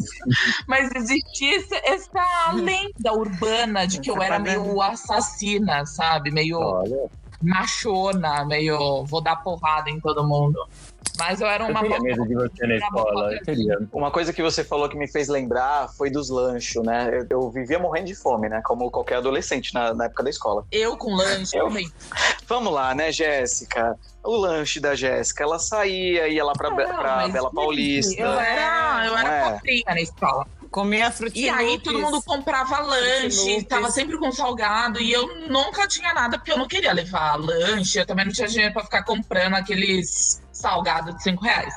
Mas 0.67 0.89
existia 0.95 1.63
essa 1.83 2.51
lenda 2.53 3.13
urbana 3.13 3.85
de 3.85 3.99
que 3.99 4.09
eu 4.09 4.21
era 4.21 4.39
meio 4.39 4.81
assassina, 4.81 5.85
sabe? 5.85 6.31
Meio 6.31 6.48
Olha. 6.57 7.09
machona, 7.41 8.45
meio 8.45 9.05
vou 9.05 9.21
dar 9.21 9.37
porrada 9.37 9.89
em 9.89 9.99
todo 9.99 10.23
mundo. 10.27 10.59
Mas 11.17 11.41
eu 11.41 11.47
era 11.47 11.65
Eu 11.65 11.71
uma 11.71 11.81
teria 11.81 11.99
medo 11.99 12.25
de 12.25 12.33
você 12.33 12.65
na 12.65 12.75
escola. 12.77 13.29
Eu. 13.45 13.87
Uma 13.91 14.09
coisa 14.09 14.31
que 14.31 14.41
você 14.41 14.63
falou 14.63 14.87
que 14.87 14.97
me 14.97 15.05
fez 15.05 15.27
lembrar 15.27 15.89
foi 15.89 16.09
dos 16.09 16.29
lanchos, 16.29 16.81
né? 16.85 17.09
Eu, 17.29 17.41
eu 17.41 17.49
vivia 17.51 17.77
morrendo 17.77 18.05
de 18.07 18.15
fome, 18.15 18.47
né? 18.47 18.61
Como 18.63 18.89
qualquer 18.89 19.15
adolescente 19.17 19.73
na, 19.73 19.93
na 19.93 20.05
época 20.05 20.23
da 20.23 20.29
escola. 20.29 20.65
Eu 20.71 20.95
com 20.95 21.13
lanche, 21.13 21.57
Eu- 21.57 21.65
também. 21.67 21.91
Vamos 22.47 22.71
lá, 22.71 22.95
né, 22.95 23.11
Jéssica? 23.11 23.97
O 24.23 24.35
lanche 24.37 24.79
da 24.79 24.95
Jéssica, 24.95 25.43
ela 25.43 25.59
saía, 25.59 26.29
ia 26.29 26.43
lá 26.43 26.53
pra, 26.53 26.71
Be- 26.71 26.85
Não, 26.85 26.95
pra 26.99 27.27
Bela 27.27 27.51
Paulista. 27.51 28.21
Eu 28.21 28.31
era, 28.39 29.05
eu 29.07 29.17
era 29.17 29.29
é? 29.29 29.51
pobrinha 29.51 29.83
na 29.87 30.01
escola. 30.01 30.47
Comia 30.69 31.09
frutinha. 31.11 31.47
E 31.47 31.49
aí 31.49 31.79
todo 31.79 31.99
mundo 31.99 32.21
comprava 32.21 32.79
lanche, 32.79 33.63
tava 33.63 33.89
sempre 33.89 34.17
com 34.17 34.31
salgado 34.31 35.01
e 35.01 35.11
eu 35.11 35.47
nunca 35.47 35.87
tinha 35.87 36.13
nada 36.13 36.37
porque 36.37 36.51
eu 36.51 36.57
não 36.57 36.67
queria 36.67 36.93
levar 36.93 37.35
lanche, 37.35 37.99
eu 37.99 38.05
também 38.05 38.25
não 38.25 38.31
tinha 38.31 38.47
dinheiro 38.47 38.73
pra 38.73 38.83
ficar 38.83 39.03
comprando 39.03 39.55
aqueles 39.55 40.41
salgados 40.51 41.15
de 41.15 41.23
5 41.23 41.43
reais. 41.43 41.73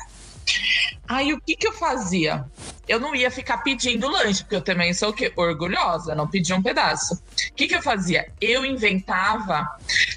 Aí 1.09 1.33
o 1.33 1.41
que 1.41 1.57
que 1.57 1.67
eu 1.67 1.73
fazia? 1.73 2.45
Eu 2.89 2.99
não 2.99 3.15
ia 3.15 3.31
ficar 3.31 3.59
pedindo 3.59 4.09
lanche, 4.09 4.43
porque 4.43 4.57
eu 4.57 4.63
também 4.63 4.93
sou 4.93 5.11
o 5.11 5.13
quê? 5.13 5.33
Orgulhosa, 5.37 6.15
não 6.15 6.29
pedia 6.29 6.57
um 6.57 6.63
pedaço. 6.63 7.15
O 7.15 7.55
que 7.55 7.69
que 7.69 7.77
eu 7.77 7.83
fazia? 7.83 8.33
Eu 8.41 8.65
inventava 8.65 9.69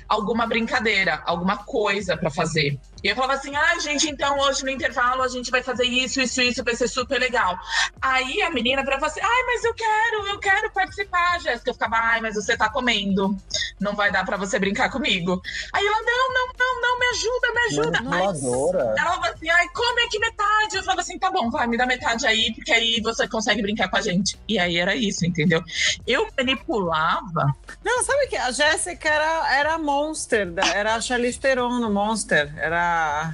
alguma 0.07 0.47
brincadeira, 0.47 1.21
alguma 1.25 1.57
coisa 1.57 2.17
pra 2.17 2.29
fazer. 2.29 2.79
E 3.03 3.07
eu 3.07 3.15
falava 3.15 3.33
assim: 3.33 3.55
ah, 3.55 3.79
gente, 3.79 4.09
então 4.09 4.39
hoje 4.39 4.63
no 4.63 4.71
intervalo 4.71 5.21
a 5.21 5.27
gente 5.27 5.51
vai 5.51 5.61
fazer 5.61 5.83
isso, 5.83 6.19
isso, 6.19 6.41
isso, 6.41 6.63
vai 6.63 6.75
ser 6.75 6.88
super 6.88 7.19
legal. 7.19 7.55
Aí 8.01 8.41
a 8.41 8.49
menina 8.49 8.83
virava 8.83 9.05
assim: 9.05 9.19
ai, 9.21 9.43
mas 9.45 9.63
eu 9.63 9.73
quero, 9.75 10.27
eu 10.27 10.39
quero 10.39 10.71
participar, 10.71 11.39
Jéssica. 11.39 11.69
Eu 11.69 11.75
ficava: 11.75 11.97
ai, 11.97 12.19
mas 12.19 12.33
você 12.33 12.57
tá 12.57 12.67
comendo, 12.67 13.38
não 13.79 13.95
vai 13.95 14.11
dar 14.11 14.25
pra 14.25 14.38
você 14.38 14.57
brincar 14.57 14.89
comigo. 14.89 15.41
Aí 15.73 15.85
ela: 15.85 15.97
não, 16.01 16.33
não, 16.33 16.47
não, 16.57 16.81
não, 16.81 16.99
me 16.99 17.05
ajuda, 17.07 17.53
me 17.53 17.61
ajuda. 17.81 18.01
Manipuladora. 18.01 18.95
ela 18.97 19.11
falava 19.15 19.27
assim, 19.29 19.49
ai, 19.49 19.67
come 19.69 20.01
aqui 20.03 20.19
metade. 20.19 20.75
Eu 20.75 20.81
falava 20.83 21.01
assim, 21.01 21.19
tá 21.19 21.31
bom, 21.31 21.49
vai, 21.49 21.67
me 21.67 21.77
dá 21.77 21.85
metade 21.85 22.25
aí, 22.25 22.53
porque 22.53 22.71
aí 22.71 23.01
você 23.01 23.27
consegue 23.27 23.61
brincar 23.61 23.89
com 23.89 23.97
a 23.97 24.01
gente. 24.01 24.39
E 24.47 24.57
aí 24.57 24.77
era 24.77 24.95
isso, 24.95 25.25
entendeu? 25.25 25.61
Eu 26.07 26.27
manipulava. 26.38 27.55
Não, 27.83 28.03
sabe 28.03 28.27
que 28.27 28.35
a 28.38 28.51
Jéssica 28.51 29.09
era, 29.09 29.55
era 29.57 29.77
Monster, 29.77 30.51
da- 30.51 30.67
era 30.67 30.95
a 30.95 31.01
Charlize 31.01 31.39
Theron 31.39 31.79
no 31.79 31.91
Monster. 31.91 32.53
Era. 32.57 33.31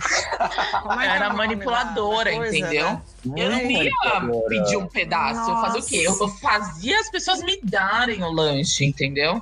É 1.01 1.15
era 1.15 1.30
o 1.34 1.38
manipuladora, 1.38 2.32
entendeu? 2.34 2.86
né? 2.86 3.01
Eu 3.26 3.52
não 3.52 3.62
ia 3.62 3.92
pedir 4.50 4.78
um 4.78 4.88
pedaço. 4.88 5.52
Eu 5.52 5.58
fazia 5.58 5.80
o 5.80 5.86
quê? 5.86 6.04
Eu, 6.08 6.28
fazia 6.40 7.00
as 7.00 7.10
pessoas 7.10 7.44
me 7.44 7.60
darem 7.64 8.24
o 8.24 8.32
lanche, 8.32 8.84
entendeu? 8.84 9.42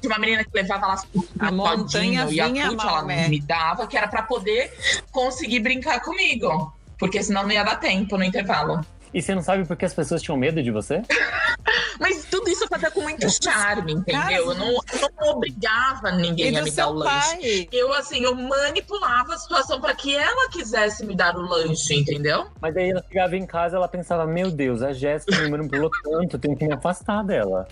Tinha 0.00 0.12
uma 0.12 0.18
menina 0.18 0.44
que 0.44 0.50
levava 0.52 0.86
lá 0.86 1.02
A 1.38 1.50
montanha 1.50 2.26
e 2.30 2.40
a 2.40 2.46
Yakult, 2.46 2.82
ela 2.82 2.92
Maomé. 2.92 3.28
me 3.28 3.40
dava, 3.40 3.86
que 3.86 3.96
era 3.96 4.08
pra 4.08 4.22
poder 4.22 4.72
conseguir 5.10 5.60
brincar 5.60 6.00
comigo. 6.00 6.72
Porque 6.98 7.22
senão 7.22 7.42
não 7.44 7.50
ia 7.50 7.64
dar 7.64 7.76
tempo 7.76 8.16
no 8.16 8.24
intervalo. 8.24 8.84
E 9.14 9.22
você 9.22 9.32
não 9.32 9.42
sabe 9.42 9.64
por 9.64 9.76
que 9.76 9.84
as 9.84 9.94
pessoas 9.94 10.20
tinham 10.20 10.36
medo 10.36 10.60
de 10.60 10.72
você? 10.72 11.00
Mas 12.00 12.24
tudo 12.24 12.50
isso 12.50 12.66
fazia 12.66 12.90
com 12.90 13.02
muito 13.02 13.24
charme, 13.42 13.92
entendeu? 13.92 14.50
Eu 14.50 14.54
não, 14.56 14.66
eu 14.68 15.10
não 15.20 15.28
obrigava 15.28 16.10
ninguém 16.10 16.48
a 16.48 16.64
me 16.64 16.70
dar 16.72 16.88
o 16.88 16.90
seu 16.90 16.92
lanche. 16.92 17.36
pai? 17.36 17.68
Eu, 17.70 17.92
assim, 17.92 18.24
eu 18.24 18.34
manipulava 18.34 19.34
a 19.34 19.38
situação 19.38 19.80
pra 19.80 19.94
que 19.94 20.16
ela 20.16 20.50
quisesse 20.50 21.06
me 21.06 21.14
dar 21.14 21.36
o 21.36 21.42
lanche, 21.42 21.94
entendeu? 21.94 22.48
Mas 22.60 22.76
aí 22.76 22.90
ela 22.90 23.04
chegava 23.06 23.36
em 23.36 23.46
casa 23.46 23.76
ela 23.76 23.86
pensava, 23.86 24.26
meu 24.26 24.50
Deus, 24.50 24.82
a 24.82 24.92
Jéssica 24.92 25.40
me 25.40 25.48
manipulou 25.48 25.88
tanto, 26.02 26.34
eu 26.34 26.40
tenho 26.40 26.56
que 26.56 26.66
me 26.66 26.74
afastar 26.74 27.22
dela. 27.22 27.68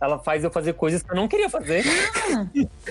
Ela 0.00 0.18
faz 0.18 0.44
eu 0.44 0.50
fazer 0.50 0.74
coisas 0.74 1.02
que 1.02 1.10
eu 1.10 1.16
não 1.16 1.26
queria 1.26 1.48
fazer. 1.48 1.82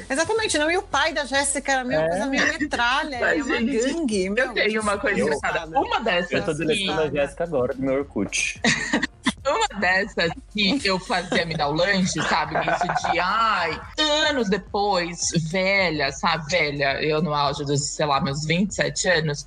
Exatamente, 0.09 0.57
não. 0.57 0.69
E 0.71 0.77
o 0.77 0.81
pai 0.81 1.13
da 1.13 1.25
Jéssica 1.25 1.71
era 1.71 1.83
meio 1.83 2.01
É. 2.01 2.09
coisa 2.09 2.25
meio 2.27 2.47
metralha, 2.59 3.19
Mas, 3.19 3.39
é 3.39 3.43
uma 3.43 3.57
gente, 3.57 3.77
gangue. 3.93 4.29
Meu, 4.29 4.45
Eu 4.47 4.53
tenho 4.53 4.81
uma 4.81 4.97
coisa 4.97 5.19
Eu- 5.19 5.27
engraçada. 5.27 5.79
Uma 5.79 5.99
dessas 5.99 6.31
Eu 6.31 6.43
tô 6.45 6.53
deletando 6.53 7.01
a 7.01 7.09
Jéssica 7.09 7.43
agora 7.43 7.73
do 7.73 7.81
meu 7.81 7.93
Orkut. 7.99 8.59
uma 9.45 9.79
dessas 9.79 10.31
que 10.51 10.79
eu 10.83 10.99
fazia 10.99 11.45
me 11.45 11.55
dar 11.55 11.67
o 11.69 11.73
lanche, 11.73 12.19
sabe? 12.23 12.55
Isso 12.59 13.11
de, 13.11 13.19
ai, 13.19 13.79
anos 14.27 14.49
depois, 14.49 15.29
velha, 15.51 16.11
sabe? 16.11 16.45
Velha, 16.49 17.01
eu 17.03 17.21
no 17.21 17.33
auge 17.33 17.63
dos, 17.63 17.85
sei 17.89 18.05
lá, 18.07 18.19
meus 18.19 18.43
27 18.45 19.07
anos, 19.09 19.45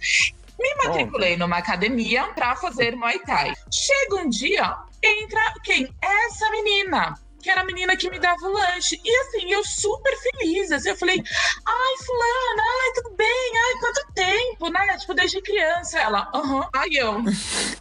me 0.59 0.75
matriculei 0.85 1.37
numa 1.37 1.57
academia 1.59 2.25
pra 2.35 2.55
fazer 2.55 2.95
Muay 2.95 3.19
Thai. 3.21 3.53
Chega 3.73 4.17
um 4.23 4.29
dia, 4.29 4.77
entra 5.03 5.41
quem? 5.65 5.89
Essa 6.01 6.49
menina. 6.51 7.19
Que 7.43 7.51
era 7.51 7.61
a 7.61 7.65
menina 7.65 7.97
que 7.97 8.11
me 8.11 8.19
dava 8.19 8.45
o 8.45 8.53
lanche. 8.53 9.01
E 9.05 9.17
assim, 9.21 9.51
eu 9.53 9.65
super 9.65 10.17
feliz. 10.17 10.73
Assim, 10.73 10.91
eu 10.91 10.97
falei, 10.97 11.17
ai, 11.17 11.97
fulana, 12.05 12.63
ai, 12.63 12.93
tudo 12.95 13.17
bem, 13.17 13.53
ai, 13.55 13.81
quanto 13.81 14.13
tempo, 14.15 14.69
né? 14.71 14.97
Tipo, 14.99 15.15
desde 15.15 15.41
criança. 15.41 15.99
Ela, 15.99 16.31
aham. 16.35 16.69
Ai, 16.75 16.89
eu. 16.93 17.23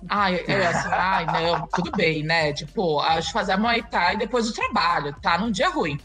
Ai, 0.10 0.46
eu 0.48 0.68
assim, 0.68 0.90
ai, 0.92 1.26
não, 1.26 1.68
tudo 1.68 1.92
bem, 1.92 2.24
né? 2.24 2.54
Tipo, 2.54 3.00
acho 3.00 3.32
fazer 3.32 3.58
Muay 3.58 3.84
Thai 3.84 4.18
depois 4.18 4.46
do 4.48 4.54
trabalho, 4.54 5.16
tá? 5.22 5.38
Num 5.38 5.52
dia 5.52 5.70
ruim. 5.70 6.00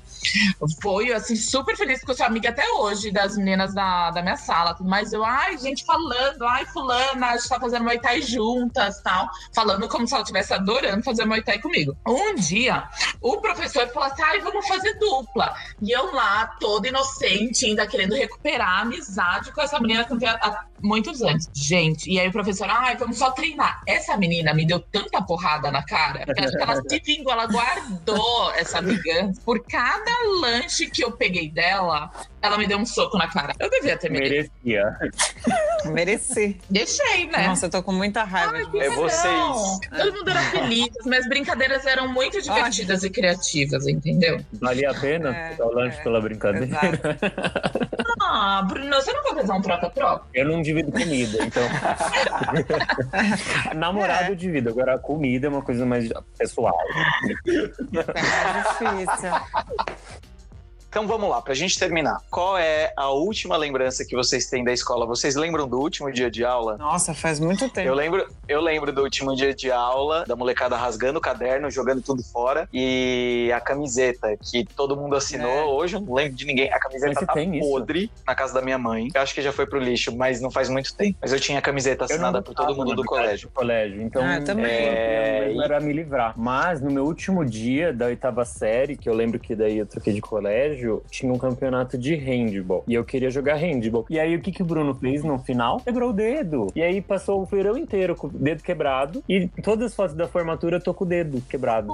Foi, 0.81 1.13
assim, 1.13 1.37
super 1.37 1.77
feliz, 1.77 2.01
eu 2.07 2.15
sou 2.15 2.27
amiga 2.27 2.51
até 2.51 2.69
hoje 2.73 3.11
das 3.11 3.37
meninas 3.37 3.75
da, 3.75 4.11
da 4.11 4.23
minha 4.23 4.37
sala, 4.37 4.77
mais. 4.81 5.13
Eu, 5.13 5.25
ai, 5.25 5.57
gente 5.59 5.85
falando, 5.85 6.43
ai, 6.45 6.65
fulana, 6.67 7.29
a 7.29 7.37
gente 7.37 7.49
tá 7.49 7.61
fazendo 7.61 7.85
Muay 7.85 7.99
Thai 7.99 8.23
juntas, 8.23 9.01
tal. 9.03 9.29
Falando 9.55 9.89
como 9.89 10.07
se 10.07 10.15
ela 10.15 10.23
estivesse 10.23 10.53
adorando 10.53 11.03
fazer 11.03 11.25
Muay 11.25 11.43
Thai 11.43 11.59
comigo. 11.59 11.97
Um 12.07 12.35
dia, 12.35 12.85
o 13.21 13.39
professor 13.41 13.89
falou 13.89 14.09
assim, 14.09 14.23
ai, 14.23 14.41
vamos 14.41 14.67
fazer 14.67 14.99
dupla. 14.99 15.55
E 15.81 15.91
eu 15.91 16.13
lá, 16.13 16.47
toda 16.61 16.89
inocente, 16.89 17.67
ainda 17.67 17.87
querendo 17.87 18.15
recuperar 18.15 18.69
a 18.69 18.81
amizade 18.81 19.53
com 19.53 19.61
essa 19.61 19.79
menina 19.81 20.05
que 20.05 20.13
eu 20.13 20.19
tenho 20.19 20.33
há 20.33 20.65
muitos 20.83 21.23
anos. 21.23 21.49
Gente, 21.55 22.11
e 22.11 22.19
aí 22.19 22.29
o 22.29 22.33
professor, 22.33 22.69
ai, 22.69 22.97
vamos 22.97 23.19
só 23.19 23.31
treinar. 23.31 23.83
Essa 23.87 24.17
menina 24.17 24.53
me 24.53 24.67
deu 24.67 24.81
tanta 24.81 25.23
porrada 25.23 25.71
na 25.71 25.83
cara, 25.85 26.25
que 26.27 26.33
que 26.35 26.63
ela 26.63 26.77
se 26.77 27.01
vingou, 27.01 27.33
ela 27.33 27.47
guardou 27.47 28.53
essa 28.53 28.81
vingança. 28.83 29.41
Por 29.45 29.63
cada 29.65 30.12
lanche 30.41 30.91
que 30.91 31.03
eu 31.03 31.13
peguei 31.13 31.51
dela, 31.51 32.11
ela 32.43 32.59
me 32.59 32.67
deu 32.67 32.79
um 32.79 32.85
soco 32.85 33.17
na 33.17 33.29
cara. 33.29 33.55
Eu 33.59 33.71
devia 33.71 33.97
ter 33.97 34.11
merecido. 34.11 34.51
Merecia. 34.65 34.97
Mereci. 35.87 36.61
Deixei, 36.69 37.27
né? 37.29 37.47
Nossa, 37.49 37.67
eu 37.67 37.71
tô 37.71 37.83
com 37.83 37.93
muita 37.93 38.25
raiva 38.25 38.65
de 38.65 38.79
É 38.81 38.91
você. 38.91 39.29
Não, 39.29 39.81
todo 39.81 40.13
mundo 40.17 40.31
era 40.31 40.41
feliz, 40.43 40.91
mas 41.07 41.29
brincadeiras 41.29 41.87
eram 41.87 42.09
muito 42.09 42.41
divertidas 42.43 43.03
e 43.05 43.11
criativas, 43.11 43.87
entendeu? 43.87 44.41
Valia 44.55 44.91
a 44.91 44.95
pena 44.95 45.35
É, 45.35 45.55
dar 45.55 45.67
o 45.67 45.73
lanche 45.73 45.99
é. 45.99 46.03
pela 46.03 46.21
brincadeira? 46.21 46.69
Ah, 48.25 48.63
Bruno, 48.63 48.95
você 48.95 49.13
não 49.13 49.23
vai 49.25 49.35
fazer 49.35 49.53
um 49.53 49.61
troca-troca? 49.61 50.25
Eu 50.33 50.47
não 50.47 50.63
divido 50.63 50.91
comida, 50.93 51.39
então. 51.45 51.63
Namorado 53.75 54.25
É. 54.25 54.31
eu 54.31 54.35
divido, 54.37 54.71
agora 54.71 54.95
a 54.95 54.99
comida 54.99 55.49
é 55.49 55.51
uma 55.51 55.61
coisa 55.61 55.85
mais 55.85 56.09
pessoal. 56.39 56.77
É 57.47 58.63
difícil. 58.63 59.31
Então 60.93 61.07
vamos 61.07 61.31
lá, 61.31 61.41
pra 61.41 61.55
gente 61.55 61.79
terminar. 61.79 62.19
Qual 62.31 62.59
é 62.59 62.93
a 62.99 63.09
última 63.09 63.57
lembrança 63.57 64.05
que 64.05 64.15
vocês 64.15 64.51
têm 64.51 64.63
da 64.63 64.75
escola? 64.75 65.07
Vocês 65.07 65.35
lembram 65.37 65.67
do 65.67 65.81
último 65.81 66.13
dia 66.13 66.31
de 66.31 66.45
aula? 66.45 66.77
Nossa, 66.77 67.15
faz 67.15 67.41
muito 67.41 67.67
tempo. 67.71 67.89
Eu 67.89 67.95
lembro, 67.95 68.29
eu 68.47 68.61
lembro 68.61 68.93
do 68.93 69.03
último 69.03 69.35
dia 69.35 69.55
de 69.55 69.73
aula, 69.73 70.27
da 70.29 70.37
molecada 70.37 70.77
rasgando 70.77 71.19
o 71.19 71.23
caderno, 71.23 71.71
jogando 71.71 72.03
tudo 72.03 72.23
fora, 72.23 72.69
e 72.75 73.51
a 73.57 73.59
camiseta 73.59 74.37
que 74.37 74.67
todo 74.77 74.95
mundo 74.95 75.17
assinou. 75.17 75.51
É. 75.51 75.65
Hoje 75.65 75.97
eu 75.97 76.01
não 76.03 76.13
lembro 76.13 76.35
de 76.37 76.45
ninguém. 76.45 76.71
A 76.71 76.79
camiseta 76.79 77.15
Mas 77.15 77.27
tá 77.27 77.33
tem 77.33 77.57
isso? 77.57 77.67
podre 77.71 78.11
na 78.27 78.35
casa 78.35 78.53
da 78.53 78.61
minha 78.61 78.77
mãe. 78.77 79.09
Eu 79.15 79.23
acho 79.23 79.33
que 79.35 79.41
já 79.41 79.51
foi 79.51 79.65
pro 79.65 79.79
lixo, 79.79 80.15
mas 80.15 80.43
não 80.43 80.51
faz 80.51 80.69
muito 80.69 80.95
tempo. 80.95 81.17
Mas 81.23 81.33
eu 81.33 81.41
tinha 81.41 81.59
a 81.59 81.63
camiseta 81.63 82.05
assinada 82.05 82.43
por 82.43 82.55
todo 82.55 82.77
mundo 82.77 82.95
do 82.95 83.03
colégio. 83.03 83.49
do 83.49 83.55
colégio. 83.55 84.03
Então, 84.03 84.23
Ah, 84.23 84.37
eu 84.37 84.45
também. 84.45 84.67
É, 84.67 85.53
eu 85.55 85.63
era 85.63 85.81
me 85.81 85.91
livrar. 85.95 86.35
Mas 86.37 86.83
no 86.83 86.91
meu 86.91 87.07
último 87.07 87.47
dia 87.47 87.95
da 87.95 88.05
oitava 88.05 88.45
série, 88.45 88.95
que 88.95 89.09
eu 89.09 89.15
lembro 89.15 89.41
que 89.41 89.55
daí 89.55 89.79
eu 89.79 89.87
troquei 89.87 90.13
de 90.13 90.21
colégio, 90.21 90.82
tinha 91.11 91.33
um 91.33 91.39
campeonato 91.39 91.97
de 91.97 92.15
handball. 92.15 92.85
E 92.87 92.95
eu 92.95 93.05
queria 93.05 93.31
jogar 93.31 93.57
handball. 93.57 94.07
E 94.09 94.19
aí 94.19 94.37
o 94.37 94.41
que, 94.41 94.53
que 94.53 94.63
o 94.63 94.65
Bruno 94.65 94.95
fez 94.95 95.23
no 95.23 95.39
final? 95.39 95.81
Quebrou 95.81 96.11
o 96.11 96.13
dedo. 96.13 96.69
E 96.75 96.83
aí 96.83 97.01
passou 97.01 97.43
o 97.43 97.45
verão 97.45 97.77
inteiro 97.77 98.15
com 98.15 98.27
o 98.27 98.31
dedo 98.31 98.63
quebrado. 98.63 99.23
E 99.29 99.49
todas 99.63 99.87
as 99.87 99.95
fotos 99.95 100.15
da 100.15 100.29
formatura 100.29 100.77
eu 100.77 100.83
tô 100.83 100.95
com 100.95 101.05
o 101.05 101.07
dedo 101.07 101.41
quebrado. 101.49 101.93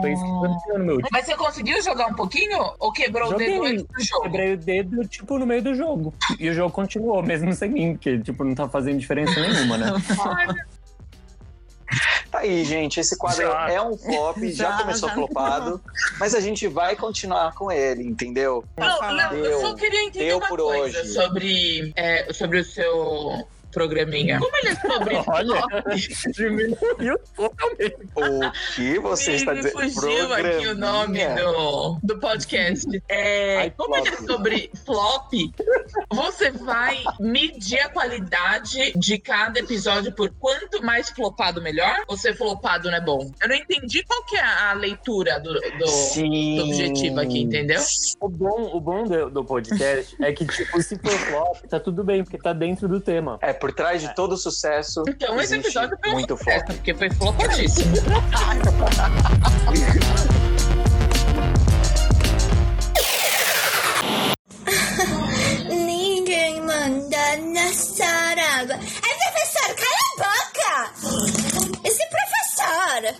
Foi 0.00 0.12
isso 0.12 0.24
que 0.24 0.30
aconteceu 0.30 0.78
no 0.78 0.84
meu. 0.84 1.00
Mas 1.10 1.26
você 1.26 1.36
conseguiu 1.36 1.82
jogar 1.82 2.08
um 2.08 2.14
pouquinho 2.14 2.58
ou 2.78 2.92
quebrou 2.92 3.30
Joguei. 3.30 3.58
o 3.58 3.62
dedo 3.62 3.64
antes 3.64 3.84
do 3.84 4.04
jogo? 4.04 4.22
Quebrei 4.22 4.52
o 4.54 4.56
dedo, 4.56 5.06
tipo, 5.06 5.38
no 5.38 5.46
meio 5.46 5.62
do 5.62 5.74
jogo. 5.74 6.14
E 6.38 6.48
o 6.48 6.54
jogo 6.54 6.72
continuou, 6.72 7.22
mesmo 7.22 7.52
sem 7.52 7.70
mim, 7.70 7.92
porque, 7.94 8.18
tipo, 8.18 8.44
não 8.44 8.54
tá 8.54 8.68
fazendo 8.68 8.98
diferença 8.98 9.40
nenhuma, 9.40 9.76
né? 9.76 9.92
Tá 12.38 12.44
aí, 12.44 12.64
gente. 12.64 13.00
Esse 13.00 13.16
quadro 13.16 13.42
Já. 13.42 13.70
é 13.70 13.82
um 13.82 13.96
flop, 13.98 14.38
já, 14.44 14.70
Já, 14.70 14.78
começou 14.78 15.08
já. 15.08 15.14
flopado, 15.16 15.80
mas 16.20 16.34
a 16.36 16.40
gente 16.40 16.68
vai 16.68 16.94
continuar 16.94 17.52
com 17.54 17.70
ele, 17.70 18.04
entendeu? 18.04 18.64
Não, 18.76 19.12
não, 19.12 19.32
eu 19.34 19.60
só 19.60 19.74
queria 19.74 20.04
entender 20.04 20.26
Deu 20.26 20.38
uma 20.38 20.48
por 20.48 20.58
coisa 20.58 21.00
hoje. 21.00 21.12
sobre, 21.12 21.92
é, 21.96 22.32
sobre 22.32 22.60
o 22.60 22.64
seu 22.64 23.44
programinha. 23.78 24.40
Como 24.40 24.56
ele 24.56 24.68
é 24.70 24.74
sobre 24.74 25.14
Olha, 25.28 25.62
flop? 25.62 26.32
diminuiu 26.34 27.18
totalmente. 27.36 27.96
O 28.16 28.74
que 28.74 28.98
você 28.98 29.32
está 29.34 29.54
Me 29.54 29.62
dizendo? 29.62 29.90
fugiu 29.92 30.34
aqui 30.34 30.66
o 30.66 30.74
nome 30.76 31.20
do, 31.36 31.98
do 32.02 32.18
podcast. 32.18 33.02
É, 33.08 33.58
Ai, 33.58 33.70
como 33.76 33.96
ele 33.96 34.08
é 34.08 34.16
sobre 34.16 34.70
flop, 34.84 35.32
você 36.12 36.50
vai 36.50 36.98
medir 37.20 37.78
a 37.80 37.88
qualidade 37.88 38.92
de 38.96 39.18
cada 39.18 39.60
episódio 39.60 40.12
por 40.12 40.30
quanto 40.40 40.82
mais 40.82 41.08
flopado, 41.10 41.62
melhor? 41.62 41.94
Ou 42.08 42.16
ser 42.16 42.36
flopado 42.36 42.90
não 42.90 42.96
é 42.98 43.00
bom? 43.00 43.30
Eu 43.40 43.48
não 43.48 43.54
entendi 43.54 44.02
qual 44.04 44.24
que 44.24 44.36
é 44.36 44.42
a 44.42 44.72
leitura 44.72 45.38
do, 45.38 45.52
do, 45.54 45.60
do 45.60 46.62
objetivo 46.64 47.20
aqui, 47.20 47.40
entendeu? 47.42 47.80
O 48.20 48.28
bom, 48.28 48.76
o 48.76 48.80
bom 48.80 49.04
do, 49.04 49.30
do 49.30 49.44
podcast 49.44 50.16
é 50.20 50.32
que, 50.32 50.44
tipo, 50.46 50.82
se 50.82 50.98
for 50.98 51.10
flop, 51.10 51.56
tá 51.68 51.78
tudo 51.78 52.02
bem, 52.02 52.24
porque 52.24 52.38
tá 52.38 52.52
dentro 52.52 52.88
do 52.88 53.00
tema. 53.00 53.38
É, 53.40 53.52
por 53.68 53.74
trás 53.74 54.00
de 54.00 54.14
todo 54.14 54.34
sucesso, 54.34 55.02
Então 55.06 55.38
esse 55.38 55.56
episódio 55.56 55.94
foi 56.00 56.10
um 56.10 56.14
muito 56.14 56.34
sucesso, 56.38 56.64
flop. 56.64 56.76
porque 56.76 56.94
foi 56.94 57.10
flopadíssimo. 57.10 57.96
Ninguém 65.68 66.60
manda 66.62 67.36
nessa 67.36 68.04
água. 68.04 68.74
Ai, 68.74 69.32
professor, 69.32 69.74
cala 69.76 70.08
a 70.08 70.16
boca! 70.24 70.74
Esse 71.84 72.04
professor! 72.08 73.14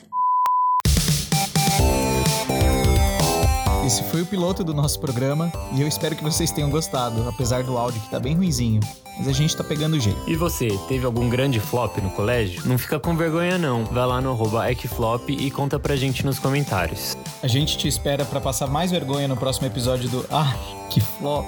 Esse 3.88 4.02
foi 4.02 4.20
o 4.20 4.26
piloto 4.26 4.62
do 4.62 4.74
nosso 4.74 5.00
programa 5.00 5.50
e 5.72 5.80
eu 5.80 5.88
espero 5.88 6.14
que 6.14 6.22
vocês 6.22 6.50
tenham 6.50 6.68
gostado, 6.68 7.26
apesar 7.26 7.62
do 7.62 7.78
áudio 7.78 7.98
que 8.02 8.10
tá 8.10 8.20
bem 8.20 8.34
ruizinho. 8.34 8.80
Mas 9.16 9.26
a 9.26 9.32
gente 9.32 9.56
tá 9.56 9.64
pegando 9.64 9.96
o 9.96 9.98
jeito. 9.98 10.20
E 10.26 10.36
você, 10.36 10.68
teve 10.86 11.06
algum 11.06 11.26
grande 11.26 11.58
flop 11.58 11.96
no 11.96 12.10
colégio? 12.10 12.60
Não 12.66 12.76
fica 12.76 13.00
com 13.00 13.16
vergonha 13.16 13.56
não. 13.56 13.86
Vai 13.86 14.04
lá 14.04 14.20
no 14.20 14.32
arroba 14.32 14.70
Ecflop 14.70 15.30
e 15.30 15.50
conta 15.50 15.78
pra 15.78 15.96
gente 15.96 16.22
nos 16.26 16.38
comentários. 16.38 17.16
A 17.42 17.46
gente 17.46 17.78
te 17.78 17.88
espera 17.88 18.26
pra 18.26 18.42
passar 18.42 18.66
mais 18.66 18.90
vergonha 18.90 19.26
no 19.26 19.38
próximo 19.38 19.66
episódio 19.66 20.10
do 20.10 20.26
Ah, 20.30 20.54
que 20.90 21.00
flop. 21.00 21.46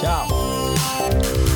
Tchau. 0.00 1.55